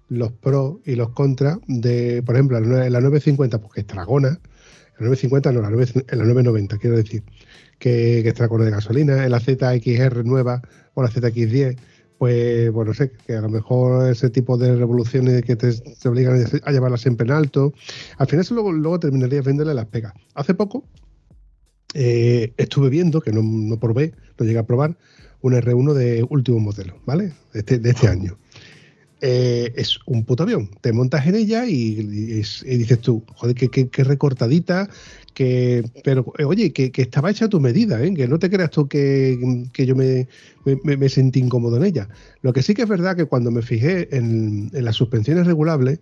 [0.10, 4.42] los pros y los contras de, por ejemplo, la, 950, porque es Dragona,
[5.00, 7.24] la 950 no, la, 990, quiero decir,
[7.80, 10.62] que, que es Dragona de gasolina, la ZXR nueva
[10.94, 11.78] o la ZX10,
[12.18, 15.74] pues bueno, sé que a lo mejor ese tipo de revoluciones que te,
[16.08, 17.74] obligan a llevarlas siempre en alto,
[18.18, 20.14] al final eso luego, luego terminarías venderle las pegas.
[20.34, 20.84] Hace poco
[21.94, 24.98] eh, estuve viendo, que no, no probé, no llegué a probar,
[25.42, 27.34] un R1 de último modelo, ¿vale?
[27.54, 28.38] De este, este año.
[29.28, 30.70] Eh, es un puto avión.
[30.82, 34.88] Te montas en ella y, dices tú, joder, qué, recortadita,
[35.34, 38.14] que, pero oye, que, estaba hecha a tu medida, ¿eh?
[38.14, 39.36] que no te creas tú que,
[39.76, 40.28] yo me,
[40.84, 42.08] me, sentí incómodo en ella.
[42.44, 46.02] Lo que sí que es verdad que cuando me fijé en, las suspensiones regulables,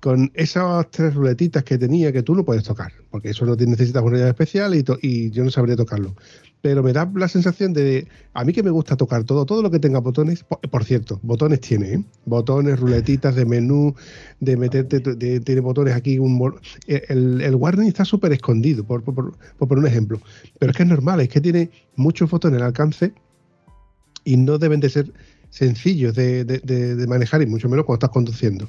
[0.00, 4.02] con esas tres ruletitas que tenía que tú no puedes tocar, porque eso no necesitas
[4.02, 6.14] una llave especial y, yo no sabría tocarlo.
[6.66, 9.70] Pero me da la sensación de, a mí que me gusta tocar todo, todo lo
[9.70, 12.04] que tenga botones, por, cierto, botones tiene, ¿eh?
[12.24, 13.94] botones, ruletitas de menú,
[14.40, 16.54] de meterte, tiene botones aquí, un,
[16.88, 20.20] el, el warning está súper escondido, por, por, por, un ejemplo,
[20.58, 23.12] pero es que es normal, es que tiene muchos botones al alcance
[24.24, 25.12] y no deben de ser
[25.50, 28.66] sencillos de, de manejar y mucho menos cuando estás conduciendo.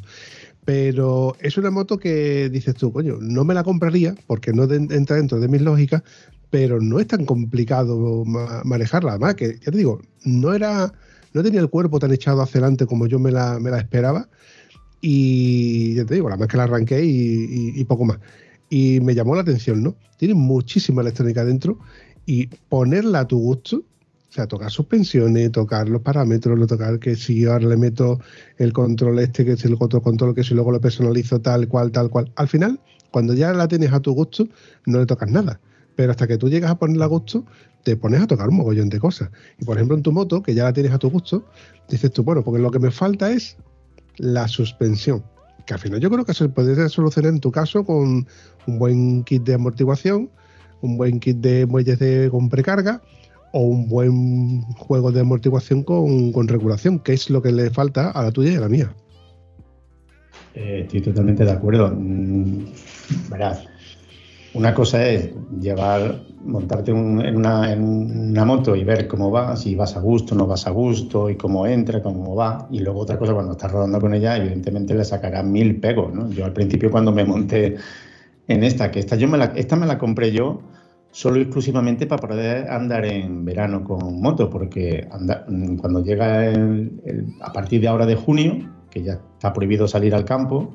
[0.68, 5.16] Pero es una moto que dices tú, coño, no me la compraría porque no entra
[5.16, 6.04] dentro de mis lógicas,
[6.50, 8.24] pero no es tan complicado
[8.64, 9.12] manejarla.
[9.12, 10.94] Además, que ya te digo, no era,
[11.34, 14.30] no tenía el cuerpo tan echado hacia adelante como yo me la, me la esperaba.
[15.02, 18.20] Y ya te digo, la más que la arranqué y, poco más.
[18.70, 19.96] Y me llamó la atención, ¿no?
[20.18, 21.80] Tiene muchísima electrónica dentro
[22.26, 23.84] y ponerla a tu gusto
[24.30, 28.20] o sea, tocar suspensiones, tocar los parámetros, lo tocar que si yo ahora le meto
[28.58, 31.92] el control este, que es el otro control, que si luego lo personalizo tal cual,
[31.92, 32.32] tal cual.
[32.36, 32.80] Al final,
[33.12, 34.48] cuando ya la tienes a tu gusto,
[34.86, 35.62] no le tocas nada.
[35.98, 37.44] Pero hasta que tú llegas a ponerla a gusto,
[37.84, 39.32] te pones a tocar un mogollón de cosas.
[39.60, 41.44] Y por ejemplo, en tu moto, que ya la tienes a tu gusto,
[41.90, 43.58] dices tú, bueno, porque lo que me falta es
[44.18, 45.24] la suspensión.
[45.66, 48.28] Que al final yo creo que se podría solucionar en tu caso con
[48.68, 50.30] un buen kit de amortiguación,
[50.82, 53.02] un buen kit de muelles de con precarga
[53.54, 58.22] o un buen juego de amortiguación con, regulación, que es lo que le falta a
[58.22, 58.94] la tuya y a la mía.
[60.54, 61.92] Eh, estoy totalmente de acuerdo.
[61.96, 62.66] Mm,
[63.32, 63.66] verás,
[64.54, 70.00] una cosa es llevar, montarte en, una, moto y ver cómo va, si vas a
[70.00, 72.68] gusto, no vas a gusto, y cómo entra, cómo va.
[72.72, 76.12] Y luego otra cosa, cuando estás rodando con ella, evidentemente le sacará mil pegos.
[76.36, 77.76] Yo al principio cuando me monté
[78.48, 80.62] en esta, que esta, yo me la, esta me la compré yo
[81.12, 85.08] solo exclusivamente para poder andar en verano con moto, porque
[85.80, 86.52] cuando llega
[87.42, 90.74] a partir de ahora de junio, que ya está prohibido salir al campo,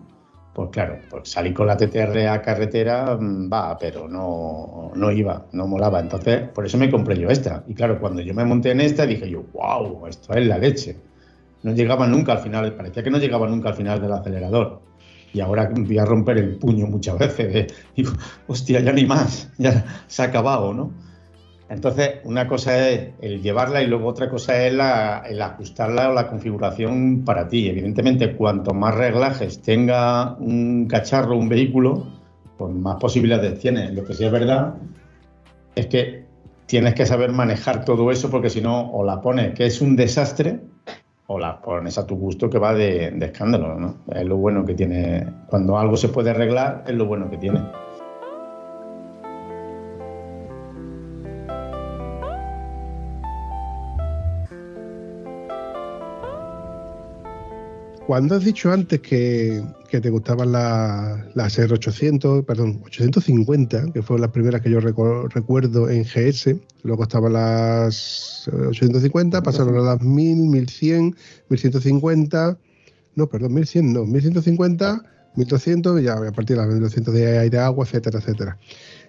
[0.55, 5.47] Pues claro, pues salí con la TTR a carretera, mm, va, pero no, no iba,
[5.53, 6.01] no molaba.
[6.01, 7.65] Entonces, por eso me compré yo esta.
[7.67, 10.97] Y claro, cuando yo me monté en esta, dije yo, wow, esto es la leche.
[11.63, 14.83] No llegaba nunca al final, parecía que no llegaba nunca al final del acelerador.
[15.33, 17.73] Y ahora voy a romper el puño muchas veces.
[17.97, 18.13] digo,
[18.47, 20.93] hostia, ya ni más, ya se ha acabado, ¿no?
[21.69, 24.81] Entonces, una cosa es el llevarla y luego otra cosa es el
[25.43, 27.69] ajustarla o la configuración para ti.
[27.69, 32.07] Evidentemente, cuanto más reglajes tenga un cacharro, un vehículo,
[32.59, 33.95] pues más posibilidades tienes.
[33.95, 34.75] Lo que sí es verdad
[35.75, 36.25] es que
[36.67, 39.97] tienes que saber manejar todo eso porque si no, o la pones que es un
[39.97, 40.61] desastre
[41.27, 43.79] o la pones a tu gusto que va de, de escándalo.
[43.79, 43.97] ¿no?
[44.15, 45.27] Es lo bueno que tiene.
[45.49, 47.61] Cuando algo se puede arreglar, es lo bueno que tiene.
[58.07, 64.33] Cuando has dicho antes que, te gustaban las la R800, perdón, 850, que fueron las
[64.33, 71.17] primeras que yo recuerdo en GS, luego estaban las 850, pasaron a las 1000, 1100,
[71.49, 72.59] 1150,
[73.15, 75.03] no, perdón, 1100, no, 1150,
[75.37, 78.59] 1200, ya a partir de las 1200 de aire, agua, etcétera, etcétera.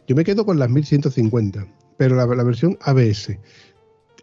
[0.07, 1.65] Yo me quedo con las 1150,
[1.97, 3.37] pero la, la versión ABS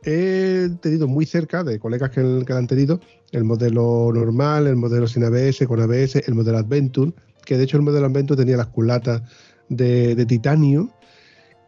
[0.05, 3.01] he tenido muy cerca de colegas que, han tenido
[3.33, 7.13] el modelo normal, el modelo sin ABS, con ABS, el modelo Adventure,
[7.45, 9.23] que de hecho el modelo Adventure tenía las culatas
[9.69, 10.91] de, titanio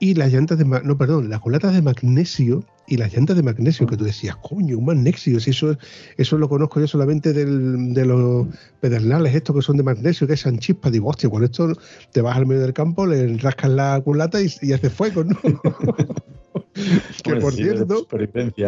[0.01, 3.87] y las llantas de no perdón, las culatas de magnesio y las llantas de magnesio
[3.87, 5.79] que tú decías, coño, un magnesio, si eso
[6.17, 8.49] eso lo conozco yo solamente de los
[8.81, 11.73] pedernales estos que son de magnesio, que son chispas, digo, hostia, con esto
[12.11, 15.39] te vas al medio del campo, le rascas la culata y, y hace fuego, ¿no?
[17.25, 18.07] que por cierto.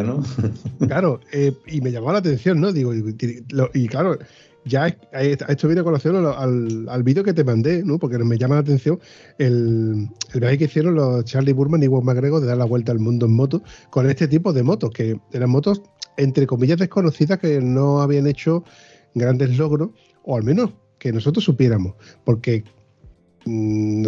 [0.02, 0.22] ¿no?
[0.86, 2.72] claro, eh, y me llamó la atención, ¿no?
[2.72, 4.18] Digo, y, claro,
[4.64, 7.98] ya esto viene a colación al, al vídeo que te mandé, ¿no?
[7.98, 8.98] Porque me llama la atención
[9.38, 12.92] el, el viaje que hicieron los Charlie Burman y Juan McGregor de dar la vuelta
[12.92, 15.82] al mundo en moto con este tipo de motos, que eran motos,
[16.16, 18.64] entre comillas, desconocidas que no habían hecho
[19.14, 19.90] grandes logros,
[20.22, 22.64] o al menos que nosotros supiéramos, porque
[23.46, 24.06] Mm,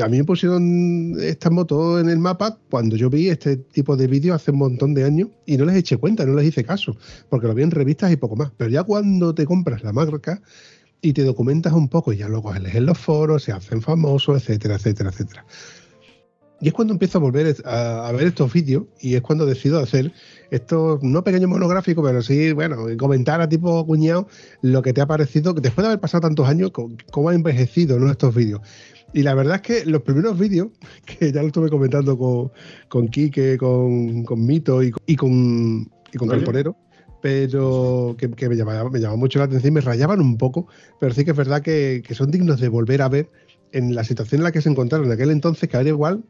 [0.00, 4.06] a mí me pusieron esta moto en el mapa cuando yo vi este tipo de
[4.06, 6.96] vídeos hace un montón de años y no les eché cuenta, no les hice caso,
[7.28, 8.52] porque lo vi en revistas y poco más.
[8.56, 10.40] Pero ya cuando te compras la marca
[11.00, 14.42] y te documentas un poco y ya luego lees en los foros, se hacen famosos,
[14.42, 15.46] etcétera, etcétera, etcétera.
[16.60, 20.12] Y es cuando empiezo a volver a, ver estos vídeos y es cuando decido hacer
[20.50, 24.26] estos, no pequeños monográficos, pero sí, bueno, comentar a tipo cuñado
[24.62, 26.72] lo que te ha parecido, después de haber pasado tantos años,
[27.10, 28.10] cómo ha envejecido ¿no?
[28.10, 28.62] estos vídeos.
[29.12, 30.68] Y la verdad es que los primeros vídeos,
[31.04, 32.50] que ya lo estuve comentando con,
[32.88, 36.30] con Quique, con, con Mito y, y con, y con
[37.22, 40.68] pero que, me, llamaba, me llamaba mucho la atención y me rayaban un poco,
[41.00, 43.30] pero sí que es verdad que, que son dignos de volver a ver
[43.72, 46.24] en la situación en la que se encontraron en aquel entonces, que ahora igual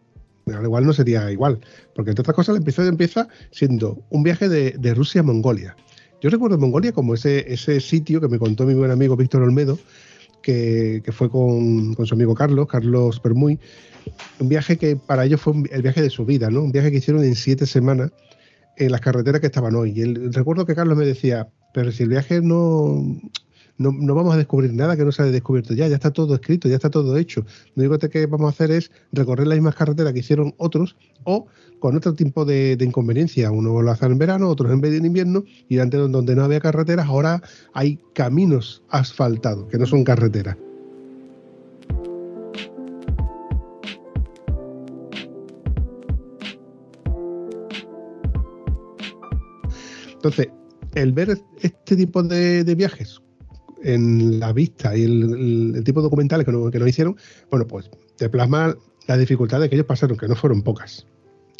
[0.54, 1.58] al igual no sería igual,
[1.94, 5.76] porque entre otras cosas el episodio empieza siendo un viaje de, Rusia a Mongolia.
[6.20, 9.76] Yo recuerdo Mongolia como ese, ese sitio que me contó mi buen amigo Víctor Olmedo,
[10.42, 13.58] que, fue con, su amigo Carlos, Carlos Permuy,
[14.38, 16.62] un viaje que para ellos fue el viaje de su vida, ¿no?
[16.62, 18.12] Un viaje que hicieron en siete semanas
[18.76, 19.98] en las carreteras que estaban hoy.
[20.00, 23.02] Y recuerdo que Carlos me decía, pero si el viaje no,
[23.78, 26.68] no, vamos a descubrir nada que no se haya descubierto ya, ya está todo escrito,
[26.68, 27.44] ya está todo hecho.
[27.74, 31.46] Lo único que vamos a hacer es recorrer las mismas carreteras que hicieron otros o
[31.78, 33.50] con otro tipo de, inconveniencia.
[33.50, 37.06] Uno lo hacen en verano, otros en, en invierno y antes donde no había carreteras,
[37.06, 37.42] ahora
[37.74, 40.56] hay caminos asfaltados, que no son carreteras.
[50.26, 50.48] Entonces,
[50.96, 53.22] el ver este tipo de, viajes
[53.86, 57.16] en la vista y el, tipo de documentales que, no, que nos hicieron,
[57.50, 58.76] bueno, pues te plasma
[59.06, 61.06] las dificultades que ellos pasaron, que no fueron pocas.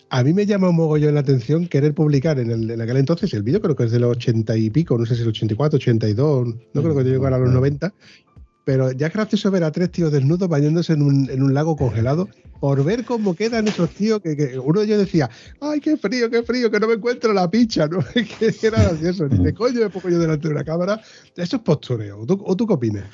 [0.09, 3.33] A mí me llama un mogollón la atención querer publicar en, el, en aquel entonces
[3.35, 5.77] el vídeo, creo que es de los 80 y pico, no sé si el 84,
[5.77, 7.93] 82, no creo que llegue a los 90,
[8.66, 11.76] pero ya es gracioso ver a tres tíos desnudos bañándose en un, en un lago
[11.76, 16.28] congelado por ver cómo quedan esos tíos que, uno de ellos decía, ay, qué frío,
[16.28, 18.00] qué frío, que no me encuentro la picha, ¿no?
[18.12, 19.28] que gracioso.
[19.28, 21.00] Dice, coño, me pongo yo delante de una cámara.
[21.36, 22.26] Eso es postureo.
[22.28, 23.04] ¿O tú, qué opinas?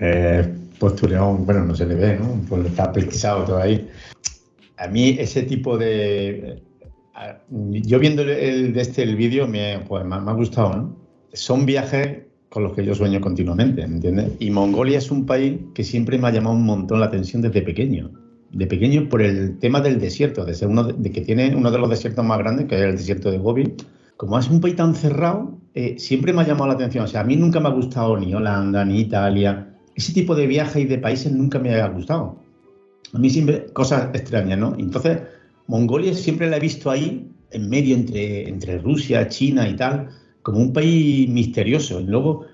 [0.00, 2.40] Eh, postureo, bueno, no se le ve, ¿no?
[2.48, 3.90] Pues está pesquisado todo ahí.
[4.78, 6.62] A mí ese tipo de...
[7.50, 10.96] Yo viendo el, de este el vídeo me, pues, me, me ha gustado, ¿no?
[11.34, 14.32] Son viajes con los que yo sueño continuamente, ¿me entiendes?
[14.38, 17.62] Y Mongolia es un país que siempre me ha llamado un montón la atención desde
[17.62, 18.10] pequeño.
[18.52, 22.38] De pequeño por el tema del desierto, de que tiene uno de los desiertos más
[22.38, 23.74] grandes, que es el desierto de Gobi.
[24.16, 27.04] Como es un país tan cerrado, eh, siempre me ha llamado la atención.
[27.04, 30.46] O sea, a mí nunca me ha gustado ni Holanda, ni Italia, ese tipo de
[30.46, 32.38] viajes y de países nunca me había gustado.
[33.12, 34.76] A mí siempre cosas extrañas, ¿no?
[34.78, 35.18] Entonces,
[35.66, 40.08] Mongolia siempre la he visto ahí, en medio entre, entre Rusia, China y tal,
[40.46, 41.98] como un país misterioso.
[42.00, 42.46] Y luego,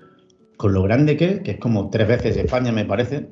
[0.57, 3.29] con lo grande que es, que es como tres veces España, me parece,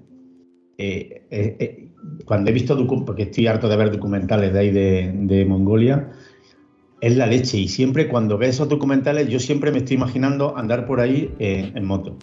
[0.78, 1.88] eh, eh, eh,
[2.26, 6.12] cuando he visto, porque estoy harto de ver documentales de ahí de, Mongolia,
[7.02, 7.58] es la leche.
[7.58, 11.84] Y siempre cuando veo esos documentales, yo siempre me estoy imaginando andar por ahí en
[11.84, 12.16] moto.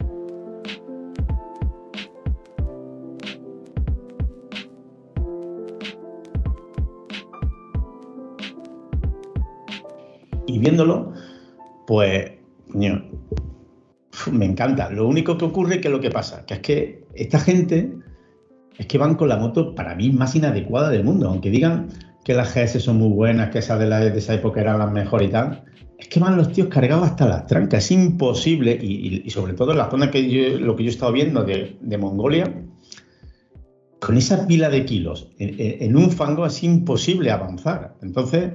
[10.47, 11.15] Y viéndolo,
[11.89, 12.33] pues,
[14.31, 14.91] me encanta.
[14.91, 17.95] Lo único que ocurre que lo que pasa, que es que esta gente
[18.77, 21.89] es que van con la moto para mí más inadecuada del mundo, aunque digan
[22.25, 24.93] que las GS son muy buenas, que esas de, la, de esa época eran las
[24.93, 25.65] mejores y tal,
[25.99, 29.79] es que van los tíos cargados hasta las trancas, es imposible, y, sobre todo en
[29.79, 32.53] la zona que yo, lo que yo he estado viendo de, Mongolia,
[33.99, 37.97] con esa pila de kilos en, un fango es imposible avanzar.
[38.03, 38.53] Entonces,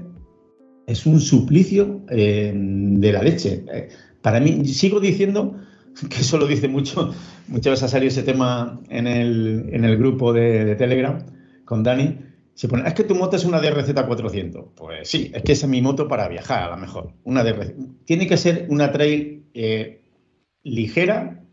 [0.88, 3.66] es un suplicio eh, de la leche.
[3.72, 3.90] Eh,
[4.22, 5.56] para mí, sigo diciendo
[6.10, 7.14] que eso lo dice mucho,
[7.48, 11.26] muchas veces ha salido ese tema en el, en el grupo de, Telegram
[11.66, 12.20] con Dani.
[12.56, 14.66] Es que tu moto es una DRZ 400.
[14.76, 17.14] Pues sí, es que esa es mi moto para viajar, a lo mejor.
[17.24, 17.74] Una DRZ.
[18.06, 20.04] Tiene que ser una trail eh,
[20.64, 21.44] ligera,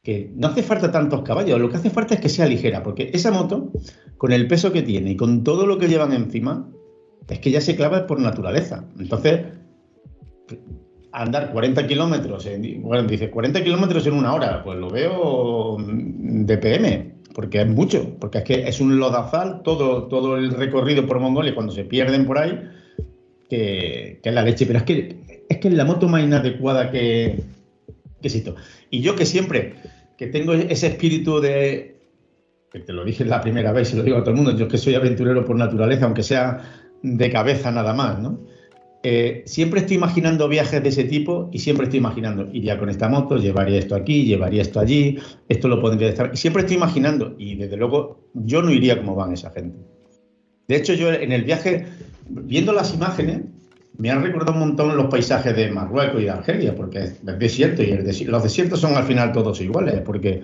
[0.00, 3.10] que no hace falta tantos caballos, lo que hace falta es que sea ligera, porque
[3.12, 3.72] esa moto,
[4.16, 6.70] con el peso que tiene y con todo lo que llevan encima,
[7.28, 8.84] es que ya se clava por naturaleza.
[8.98, 9.40] Entonces,
[11.12, 12.48] andar 40 kilómetros,
[12.80, 18.16] bueno, dice 40 kilómetros en una hora, pues lo veo de PM, porque es mucho,
[18.18, 22.26] porque es que es un lodazal todo, todo el recorrido por Mongolia cuando se pierden
[22.26, 22.58] por ahí,
[23.48, 24.66] que, es la leche.
[24.66, 25.16] Pero es que
[25.48, 27.40] es que es la moto más inadecuada que,
[28.20, 28.54] que existe.
[28.90, 29.74] Y yo que siempre,
[30.16, 31.98] que tengo ese espíritu de,
[32.70, 34.68] que te lo dije la primera vez y lo digo a todo el mundo, yo
[34.68, 38.40] que soy aventurero por naturaleza, aunque sea de cabeza nada más, ¿no?
[39.04, 43.08] Eh, siempre estoy imaginando viajes de ese tipo y siempre estoy imaginando, iría con esta
[43.08, 45.18] moto, llevaría esto aquí, llevaría esto allí,
[45.48, 46.30] esto lo pondría estar.
[46.34, 49.78] Y siempre estoy imaginando, y desde luego yo no iría como van esa gente.
[50.66, 51.86] De hecho, yo en el viaje,
[52.28, 53.42] viendo las imágenes,
[53.96, 57.82] me han recordado un montón los paisajes de Marruecos y de Argelia, porque es desierto
[57.82, 60.42] y los desiertos son al final todos iguales, porque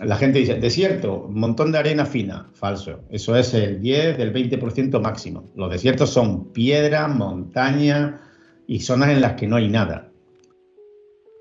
[0.00, 2.50] la gente dice, desierto, montón de arena fina.
[2.54, 3.00] Falso.
[3.10, 5.50] Eso es el 10, del 20% máximo.
[5.54, 8.20] Los desiertos son piedra, montaña
[8.66, 10.10] y zonas en las que no hay nada.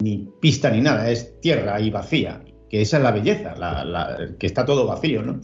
[0.01, 2.43] Ni pista ni nada, es tierra y vacía.
[2.69, 3.55] Que esa es la belleza,
[4.39, 5.39] que está todo vacío, ¿no?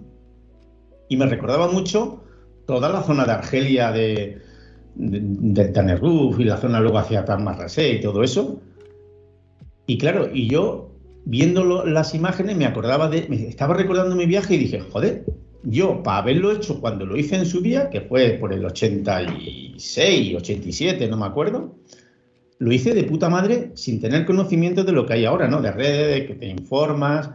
[1.10, 2.24] Y me recordaba mucho
[2.66, 4.42] toda la zona de Argelia, de,
[4.96, 8.62] de, y la zona luego hacia Tamarrasé y todo eso.
[9.86, 10.97] Y claro, y yo
[11.30, 15.26] viendo las imágenes me acordaba de, me estaba recordando mi viaje y dije, joder,
[15.64, 20.36] yo para haberlo hecho cuando lo hice en su día, que fue por el 86,
[20.36, 21.76] 87, no me acuerdo,
[22.60, 25.62] lo hice de puta madre sin tener conocimiento de lo que hay ahora, ¿no?
[25.62, 27.32] De redes, de que te informas,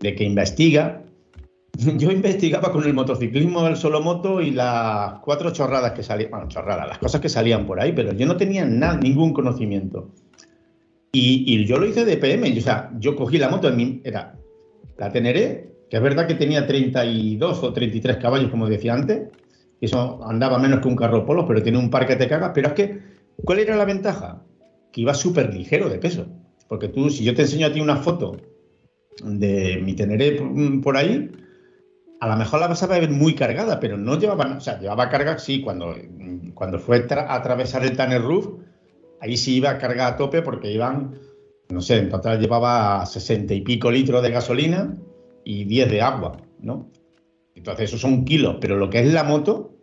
[0.00, 1.02] de que investiga.
[1.98, 6.48] Yo investigaba con el motociclismo del solo moto y las cuatro chorradas que salían, bueno,
[6.48, 10.08] chorradas, las cosas que salían por ahí, pero yo no tenía nada, ningún conocimiento.
[11.12, 14.36] Y, yo lo hice de PM, o sea, yo cogí la moto, en mi, era
[14.96, 19.28] la Teneré, que es verdad que tenía 32 o 33 caballos, como decía antes,
[19.80, 22.52] y eso andaba menos que un carro polo, pero tiene un par que te cagas,
[22.54, 22.98] pero es que,
[23.44, 24.44] ¿cuál era la ventaja?
[24.92, 26.26] Que iba súper ligero de peso,
[26.68, 28.36] porque tú, si yo te enseño a ti una foto
[29.24, 30.40] de mi Teneré
[30.80, 31.28] por ahí,
[32.20, 35.08] a lo mejor la vas a ver muy cargada, pero no llevaba, o sea, llevaba
[35.08, 35.96] carga, sí, cuando,
[36.54, 38.46] cuando fue a atravesar el Tanner Roof,
[39.20, 41.18] ahí sí iba a cargar a tope porque iban,
[41.68, 44.96] no sé, en total llevaba 60 y pico litros de gasolina
[45.44, 46.90] y 10 de agua, ¿no?
[47.54, 49.74] Entonces esos son kilos, pero lo que es la moto,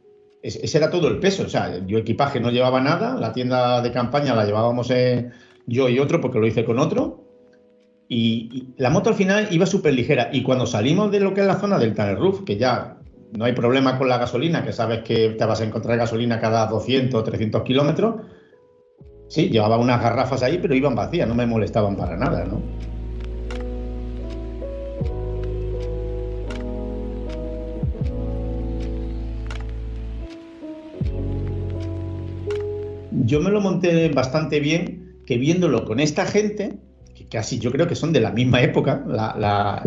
[0.42, 1.44] ese era todo el peso.
[1.44, 5.30] O sea, yo equipaje no llevaba nada, la tienda de campaña la llevábamos eh,
[5.66, 7.24] yo y otro porque lo hice con otro.
[8.10, 10.30] Y, la moto al final iba súper ligera.
[10.32, 12.98] Y cuando salimos de lo que es la zona del Tanner Roof, que ya
[13.34, 16.68] no hay problema con la gasolina, que sabes que te vas a encontrar gasolina cada
[16.68, 18.16] 200 o 300 kilómetros,
[19.28, 22.62] Sí, llevaba unas garrafas ahí, pero iban vacías, no me molestaban para nada, ¿no?
[33.26, 36.78] Yo me lo monté bastante bien, que viéndolo con esta gente,
[37.14, 39.04] que casi yo creo que son de la misma época,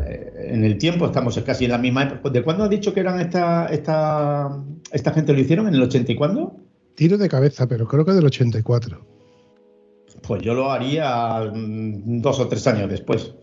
[0.07, 2.29] eh, en el tiempo estamos casi en la misma época.
[2.29, 4.51] ¿De cuándo has dicho que eran esta, esta,
[4.93, 5.67] esta gente lo hicieron?
[5.69, 6.57] ¿En el 80 y cuándo?
[6.95, 9.20] Tiro de cabeza, pero creo que del 84.
[10.23, 13.35] Pues yo lo haría mm, dos o tres años después.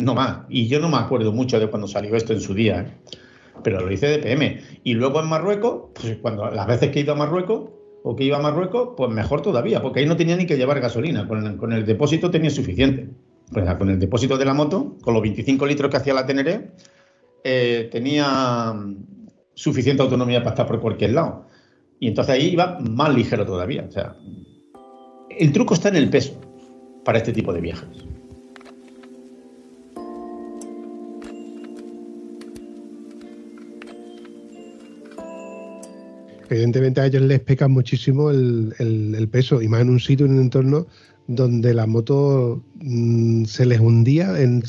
[0.00, 0.40] no más.
[0.48, 3.14] Y yo no me acuerdo mucho de cuando salió esto en su día, ¿eh?
[3.62, 4.60] pero lo hice de PM.
[4.84, 7.70] Y luego en Marruecos, pues cuando las veces que he ido a Marruecos
[8.02, 10.80] o que iba a Marruecos, pues mejor todavía, porque ahí no tenía ni que llevar
[10.80, 13.10] gasolina, con el, depósito tenía suficiente.
[13.52, 16.70] Pues con el depósito de la moto, con los 25 litros que hacía la Teneré,
[17.42, 18.72] eh, tenía
[19.54, 21.46] suficiente autonomía para estar por cualquier lado.
[21.98, 23.84] Y entonces ahí iba más ligero todavía.
[23.88, 24.16] O sea,
[25.40, 26.38] el truco está en el peso
[27.02, 27.88] para este tipo de viajes.
[36.50, 40.40] Evidentemente a ellos les peca muchísimo el, peso, y más en un sitio, en un
[40.40, 40.86] entorno
[41.26, 44.62] donde la moto mm, se les hundía, en,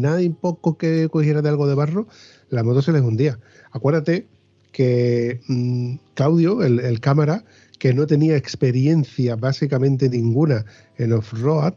[0.00, 2.08] nada y poco que cogiera de algo de barro,
[2.48, 3.38] la moto se les hundía.
[3.70, 4.26] Acuérdate
[4.72, 7.44] que mm, Claudio, el, cámara,
[7.80, 10.66] que no tenía experiencia básicamente ninguna
[10.98, 11.72] en off-road,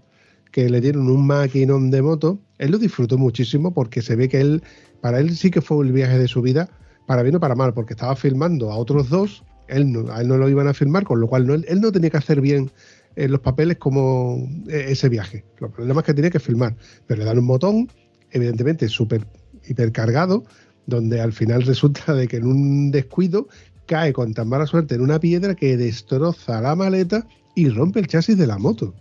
[0.52, 4.42] que le dieron un maquinón de moto, él lo disfrutó muchísimo porque se ve que
[4.42, 4.62] él,
[5.02, 6.70] para él sí que fue el viaje de su vida,
[7.08, 10.28] para bien o para mal, porque estaba filmando a otros dos, él no, a él
[10.28, 12.70] no lo iban a filmar, con lo cual él, no tenía que hacer bien
[13.16, 15.46] eh, los papeles como eh, ese viaje.
[15.60, 16.76] Los problemas que tenía que filmar,
[17.08, 17.90] pero le dan un botón,
[18.32, 19.26] evidentemente súper
[19.66, 20.44] hipercargado,
[20.86, 23.48] donde al final resulta de que en un descuido
[23.94, 28.08] cae con tan mala suerte en una piedra que destroza la maleta y rompe el
[28.08, 28.96] chasis de la moto.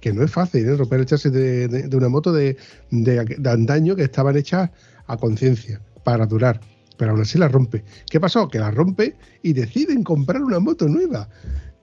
[0.00, 0.76] Que no es fácil ¿eh?
[0.76, 2.56] romper el chasis de, una moto de,
[2.90, 4.70] de antaño que estaban hechas
[5.06, 6.58] a conciencia para durar
[6.96, 7.82] pero aún así la rompe.
[8.10, 8.46] ¿Qué pasó?
[8.48, 11.30] Que la rompe y deciden comprar una moto nueva.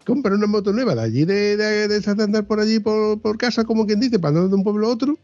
[0.05, 3.99] Compran una moto nueva de allí de, de, andar por allí por, casa, como quien
[3.99, 5.18] dice, para andar de un pueblo a otro.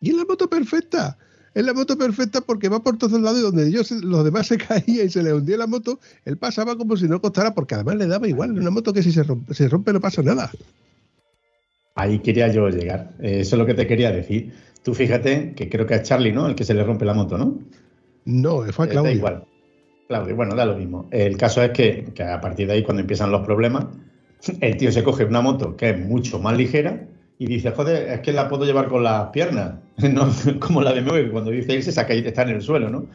[0.00, 1.16] Y es la moto perfecta.
[1.54, 4.58] Es la moto perfecta porque va por todos lados y donde ellos, los demás se
[4.58, 7.96] caían y se le hundía la moto, él pasaba como si no costara, porque además
[7.96, 8.52] le daba igual.
[8.52, 10.50] Una moto que si se rompe, se rompe no pasa nada.
[11.96, 13.14] Ahí quería yo llegar.
[13.18, 14.52] Eso es lo que te quería decir.
[14.82, 16.46] Tú fíjate que creo que a Charlie, ¿no?
[16.46, 17.58] El que se le rompe la moto, ¿no?
[18.24, 19.12] No, fue a eh, Claudio.
[19.12, 19.44] igual.
[20.08, 21.08] Claudio, bueno, da lo mismo.
[21.10, 23.86] El caso es que, a partir de ahí, cuando empiezan los problemas,
[24.60, 27.06] el tío se coge una moto que es mucho más ligera
[27.40, 30.30] y dice, joder, es que la puedo llevar con las piernas, no
[30.60, 33.06] como la de Moe, cuando dice irse, saca y está en el suelo, ¿no?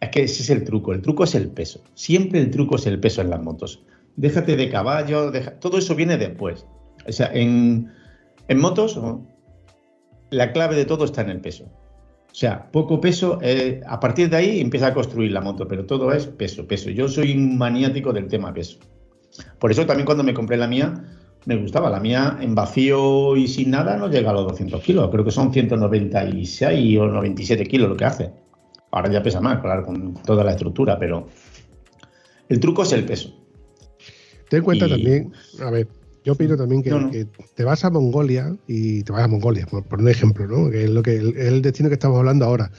[0.00, 1.80] Es que ese es el truco, el truco es el peso.
[1.94, 3.84] Siempre el truco es el peso en las motos.
[4.16, 6.66] Déjate de caballo, todo eso viene después.
[7.06, 7.88] O sea, en,
[8.48, 9.00] en motos,
[10.30, 11.66] la clave de todo está en el peso.
[12.32, 15.86] O sea, poco peso, eh, a partir de ahí empieza a construir la moto, pero
[15.86, 16.90] todo es peso, peso.
[16.90, 18.80] Yo soy un maniático del tema peso.
[19.60, 21.04] Por eso también cuando me compré la mía,
[21.46, 21.90] me gustaba.
[21.90, 25.08] La mía en vacío y sin nada no llega a los 200 kilos.
[25.10, 28.30] Creo que son 196 o 97 kilos lo que hace.
[28.90, 31.28] Ahora ya pesa más, claro, con toda la estructura, pero
[32.48, 33.34] el truco es el peso.
[34.48, 35.88] Ten en cuenta también, a ver,
[36.24, 40.08] yo opino también que, te vas a Mongolia y te vas a Mongolia, por, un
[40.08, 40.70] ejemplo, ¿no?
[40.70, 42.70] Que es lo que es el destino que estamos hablando ahora.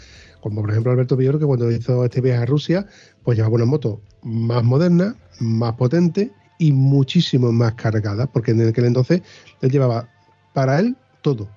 [0.41, 2.87] Como por ejemplo Alberto Villoro, que cuando hizo este viaje a Rusia,
[3.23, 8.85] pues llevaba una moto más moderna, más potente y muchísimo más cargada, porque en aquel
[8.85, 9.23] entonces
[9.61, 10.07] él llevaba
[10.53, 11.49] para él todo.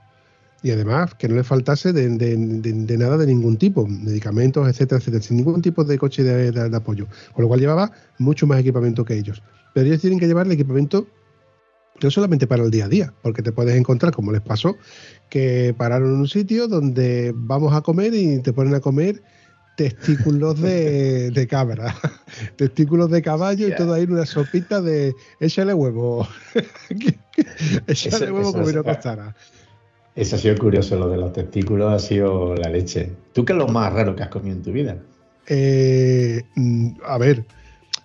[0.62, 2.08] Y además que no le faltase de,
[2.96, 7.08] nada de ningún tipo, medicamentos, etcétera, etcétera, sin ningún tipo de coche de, de apoyo.
[7.32, 9.42] Con lo cual llevaba mucho más equipamiento que ellos.
[9.74, 11.08] Pero ellos tienen que llevar el equipamiento
[12.00, 14.76] no solamente para el día a día, porque te puedes encontrar, como les pasó,
[15.28, 19.22] que pararon en un sitio donde vamos a comer y te ponen a comer
[19.76, 21.94] testículos de, cabra,
[22.56, 26.26] testículos de caballo y todo ahí en una sopita de échale huevo.
[27.86, 29.34] échale huevo como si no costara.
[30.14, 33.10] Eso ha sido curioso, lo de los testículos ha sido la leche.
[33.32, 34.98] ¿Tú qué es lo más raro que has comido en tu vida?
[35.46, 37.44] Eh, mm, a ver,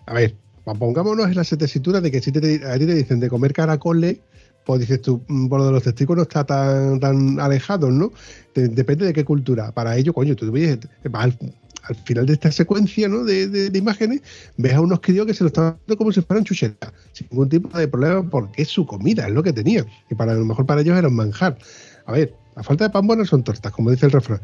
[0.06, 3.30] a ver, pongámonos en la tesitura de que si te, a ti te dicen de
[3.30, 4.20] comer caracoles,
[4.68, 8.12] pues dices tú, mm, por de los testículos no está tan, tan alejado, ¿no?
[8.54, 9.72] depende de qué cultura.
[9.72, 10.78] Para ello, coño, tú ves,
[11.14, 11.38] al,
[11.84, 13.24] al final de esta secuencia ¿no?
[13.24, 14.22] de, imágenes,
[14.58, 17.48] ves a unos críos que se lo están dando como si fueran chuchetas, sin ningún
[17.48, 19.86] tipo de problema, porque es su comida, es lo que tenían.
[20.10, 21.58] Y para a lo mejor para ellos era un manjar.
[22.06, 24.42] A ver, la falta de pan buena son tortas, como dice el refrán.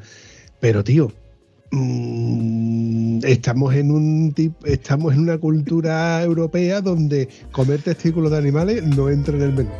[0.62, 1.12] Pero, tío,
[1.76, 9.10] Mm, estamos en un estamos en una cultura europea donde comer testículos de animales no
[9.10, 9.72] entra en el menú.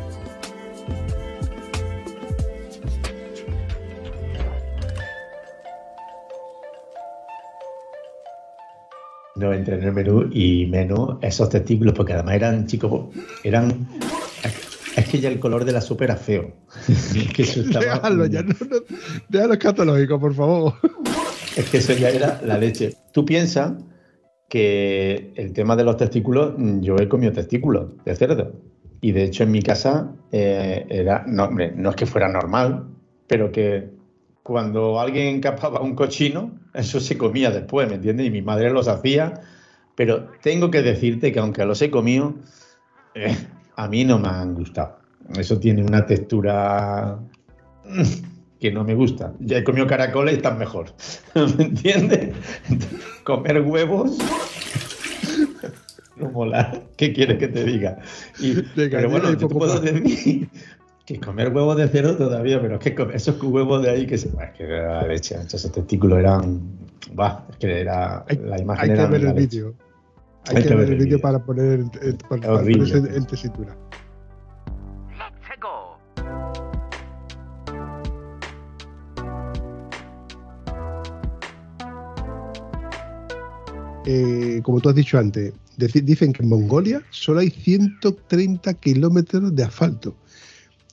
[9.44, 13.86] No entra en el menú y menos esos testículos, porque además eran chicos, eran
[14.96, 16.50] es que ya el color de la sopa era feo.
[17.34, 18.54] que eso Déjalo, ya no,
[19.28, 20.72] déjalo escatológico, por favor.
[21.58, 22.94] Es que eso ya era la leche.
[23.12, 23.74] Tú piensas
[24.48, 28.52] que el tema de los testículos, yo he comido testículos de cerdo.
[29.02, 32.86] Y de hecho en mi casa eh, era, no, no es que fuera normal,
[33.26, 33.90] pero que
[34.44, 38.26] cuando alguien capaba un cochino, eso se comía después, ¿me entiendes?
[38.26, 39.40] Y mi madre los hacía,
[39.94, 42.34] pero tengo que decirte que aunque los he comido,
[43.14, 43.34] eh,
[43.74, 44.98] a mí no me han gustado.
[45.34, 47.18] Eso tiene una textura
[48.60, 49.32] que no me gusta.
[49.40, 50.88] Ya he comido caracoles y están mejor.
[51.56, 52.34] ¿Me entiendes?
[53.24, 54.18] Comer huevos.
[56.16, 56.80] No mola.
[56.96, 57.98] ¿Qué quieres que te diga?
[58.38, 60.48] Y, pero bueno, yo te puedo decir
[61.04, 64.16] que comer huevos de cero todavía, pero es que comer esos huevos de ahí que
[64.16, 64.28] se.
[64.28, 66.62] Es que la leche, esos testículos eran.
[67.18, 68.24] Va, es que era.
[68.28, 69.74] la imagen hay que ver el vídeo.
[70.46, 71.84] Hay, que, ver el vídeo para poner
[72.28, 73.76] para, en tesitura.
[84.06, 89.64] Eh, como tú has dicho antes, dicen que en Mongolia solo hay 130 kilómetros de
[89.64, 90.14] asfalto.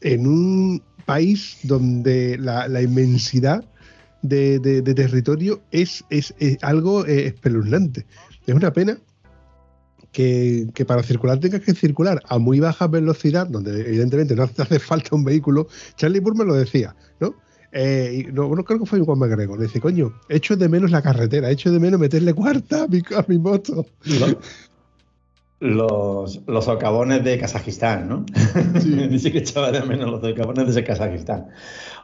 [0.01, 3.63] En un país donde la, inmensidad
[4.21, 4.59] de,
[4.95, 6.03] territorio es,
[6.61, 8.05] algo eh, espeluznante.
[8.45, 8.97] Es una pena
[10.11, 15.15] que, para circular tengas que circular a muy baja velocidad, donde evidentemente no hace falta
[15.15, 15.67] un vehículo.
[15.95, 17.35] Charlie Burman lo decía, ¿no?
[17.73, 19.57] Eh, no, creo que fue Juan McGregor.
[19.57, 23.01] Le dice, coño, echo de menos la carretera, echo de menos meterle cuarta a mi,
[23.15, 23.85] a mi moto.
[25.61, 28.25] Los, los socavones de Kazajistán, ¿no?
[28.81, 28.89] Sí.
[29.09, 31.47] Dice que echaba de menos los socavones de Kazajistán.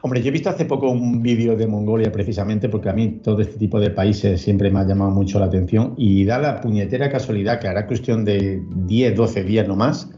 [0.00, 3.42] Hombre, yo he visto hace poco un vídeo de Mongolia precisamente porque a mí todo
[3.42, 7.10] este tipo de países siempre me ha llamado mucho la atención y da la puñetera
[7.10, 10.08] casualidad que hará cuestión de 10, 12 días no más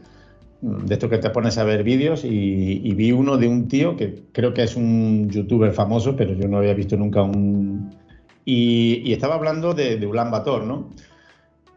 [0.61, 4.23] de esto que te pones a ver vídeos y, vi uno de un tío que
[4.31, 7.95] creo que es un youtuber famoso, pero yo no había visto nunca un...
[8.45, 10.89] Y, estaba hablando de, de Ulan Bator, ¿no?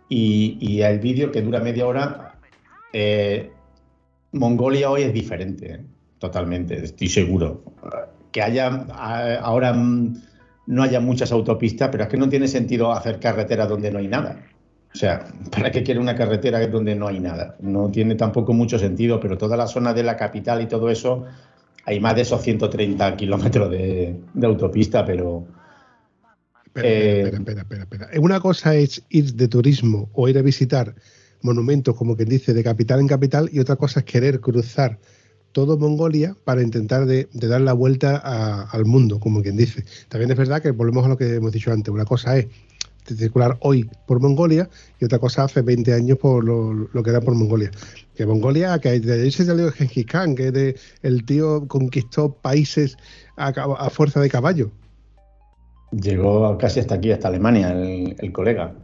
[0.09, 2.35] Y, el vídeo que dura media hora,
[2.93, 3.51] eh,
[4.33, 5.81] Mongolia hoy es diferente, ¿eh?
[6.19, 7.63] totalmente, estoy seguro.
[8.33, 8.67] Que haya
[9.43, 9.75] ahora
[10.67, 14.09] no haya muchas autopistas, pero es que no tiene sentido hacer carreteras donde no hay
[14.09, 14.41] nada.
[14.95, 17.57] O sea, ¿para qué quiere una carretera donde no hay nada?
[17.61, 21.25] No tiene tampoco mucho sentido, pero toda la zona de la capital y todo eso,
[21.85, 25.45] hay más de esos 130 kilómetros de, autopista, pero...
[26.77, 30.95] Eh, espera, espera, espera, espera, Una cosa es ir de turismo o ir a visitar
[31.43, 34.99] monumentos, como quien dice, de capital en capital, y otra cosa es querer cruzar
[35.55, 39.85] todo Mongolia para intentar de, dar la vuelta al mundo, como quien dice.
[40.09, 41.95] También es verdad que volvemos a lo que hemos dicho antes.
[41.95, 42.47] Una cosa es
[43.07, 44.68] circular hoy por Mongolia
[44.99, 47.70] y otra cosa hace 20 años por lo, que era por Mongolia.
[48.16, 52.97] Que Mongolia, que de ahí se salió Genghis Khan, que de, el tío conquistó países
[53.37, 54.72] a, fuerza de caballo.
[56.01, 58.74] Llegó casi hasta aquí, hasta Alemania, el colega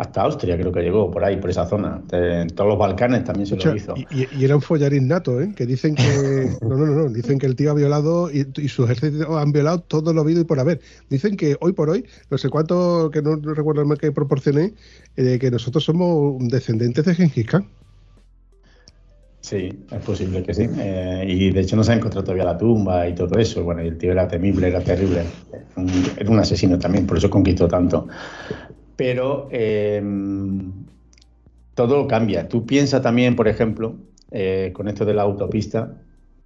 [0.00, 2.00] hasta Austria creo que llegó, por ahí, por esa zona.
[2.10, 3.94] En todos los Balcanes también se lo hizo.
[4.10, 5.52] Y, era un follarín nato, ¿eh?
[5.54, 6.48] Que dicen que...
[6.62, 9.80] No, no, no, Dicen que el tío ha violado y, y sus ejércitos han violado
[9.80, 10.80] todo lo habido y por haber.
[11.10, 14.72] Dicen que hoy por hoy, no sé cuánto, que no, recuerdo el que proporcioné,
[15.16, 17.68] eh, que nosotros somos descendientes de Gengis Khan.
[19.40, 20.68] Sí, es posible que sí.
[20.78, 23.64] Eh, y de hecho no se ha encontrado todavía la tumba y todo eso.
[23.64, 25.22] Bueno, y el tío era temible, era terrible.
[26.18, 28.06] Era un asesino también, por eso conquistó tanto
[29.00, 30.72] pero em,
[31.74, 32.46] todo cambia.
[32.50, 33.94] Tú piensas también, por ejemplo,
[34.30, 36.02] eh, con esto de la autopista,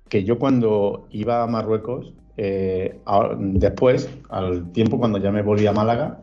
[0.08, 3.00] que yo cuando iba a Marruecos, eh,
[3.38, 6.20] después, al tiempo cuando ya me volví a Málaga,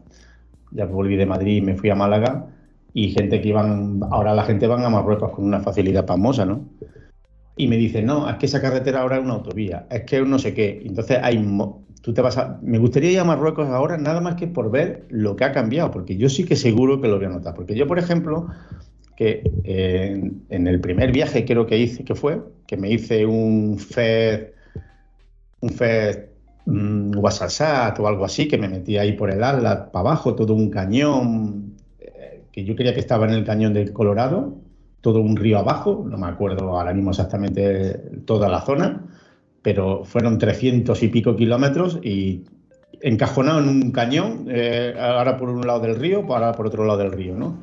[0.72, 2.48] ya volví de Madrid y me fui a Málaga,
[2.94, 6.66] y gente que iban, ahora la gente van a Marruecos con una facilidad famosa, ¿no?
[7.56, 10.40] Y me dicen, no, es que esa carretera ahora es una autovía, es que no
[10.40, 10.82] sé qué.
[10.86, 11.38] Entonces hay
[12.02, 12.60] tú te vas a...
[12.62, 15.92] Me gustaría ir a Marruecos ahora nada más que por ver lo que ha cambiado,
[15.92, 17.54] porque yo sí que seguro que lo voy a notar.
[17.54, 18.48] Porque yo, por ejemplo,
[19.16, 23.78] que eh, en el primer viaje creo que hice, que fue, que me hice un
[23.78, 24.48] FED,
[25.60, 26.26] un FED
[26.66, 30.70] um, o algo así, que me metí ahí por el Atlas, para abajo, todo un
[30.70, 31.71] cañón,
[32.52, 34.58] que yo creía que estaba en el cañón del Colorado,
[35.02, 37.94] todo un río abajo, no me acuerdo ahora mismo exactamente
[38.26, 39.08] toda la zona
[39.62, 42.44] pero fueron 300 y pico kilómetros y
[43.02, 47.00] encajonado en un cañón, eh, ahora por un lado del río, ahora por otro lado
[47.00, 47.60] del río, ¿no?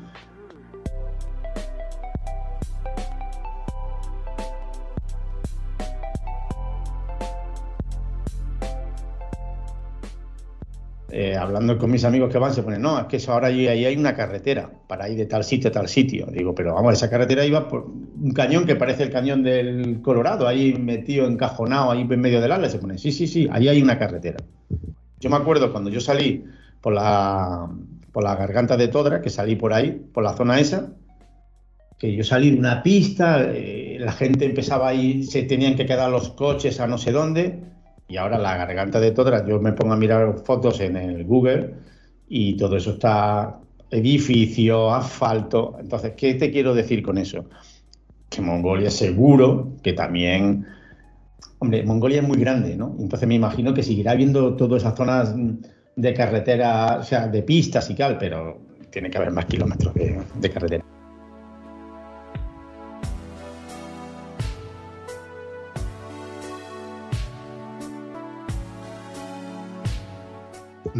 [11.11, 13.67] Eh, hablando con mis amigos que van, se ponen, no, es que eso ahora ahí,
[13.67, 16.27] hay una carretera para ir de tal sitio a tal sitio.
[16.31, 20.47] Digo, pero vamos, esa carretera iba por un cañón que parece el cañón del Colorado,
[20.47, 22.69] ahí metido, encajonado, ahí en medio del ala.
[22.69, 24.37] Se pone, sí, sí, sí, ahí hay una carretera.
[25.19, 26.45] Yo me acuerdo cuando yo salí
[26.79, 27.67] por la,
[28.11, 30.91] por la garganta de Todra, que salí por ahí, por la zona esa,
[31.97, 36.11] que yo salí de una pista, eh, la gente empezaba ahí, se tenían que quedar
[36.11, 37.68] los coches a no sé dónde
[38.09, 41.75] Y ahora la garganta de Todra, yo me pongo a mirar fotos en el Google
[42.27, 43.59] y todo eso está
[43.91, 45.77] edificio, asfalto.
[45.79, 47.45] Entonces, ¿qué te quiero decir con eso?
[48.27, 50.65] Que Mongolia seguro que también...
[51.59, 52.95] Hombre, Mongolia es muy grande, ¿no?
[52.99, 55.35] Entonces me imagino que seguirá habiendo todas esas zonas
[55.95, 58.57] de carretera, o sea, de pistas y tal, pero
[58.89, 60.83] tiene que haber más kilómetros de, carretera.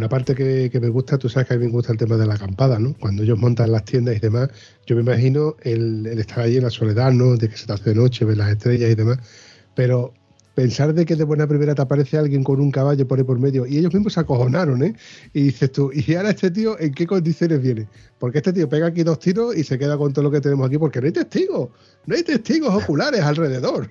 [0.00, 2.24] Una parte que, me gusta, tú sabes que a mí me gusta el tema de
[2.24, 2.94] la acampada, ¿no?
[2.98, 4.48] Cuando ellos montan las tiendas y demás,
[4.86, 7.36] yo me imagino el, estar allí en la soledad, ¿no?
[7.36, 9.18] De que se te hace de noche, ver las estrellas y demás.
[9.74, 10.14] Pero
[10.54, 13.38] pensar de que de buena primera te aparece alguien con un caballo por ahí por
[13.38, 14.94] medio y ellos mismos se acojonaron, ¿eh?
[15.34, 17.86] Y dices tú, ¿y ahora este tío en qué condiciones viene?
[18.18, 20.66] Porque este tío pega aquí dos tiros y se queda con todo lo que tenemos
[20.66, 21.68] aquí porque no hay testigos,
[22.06, 23.90] no hay testigos oculares alrededor.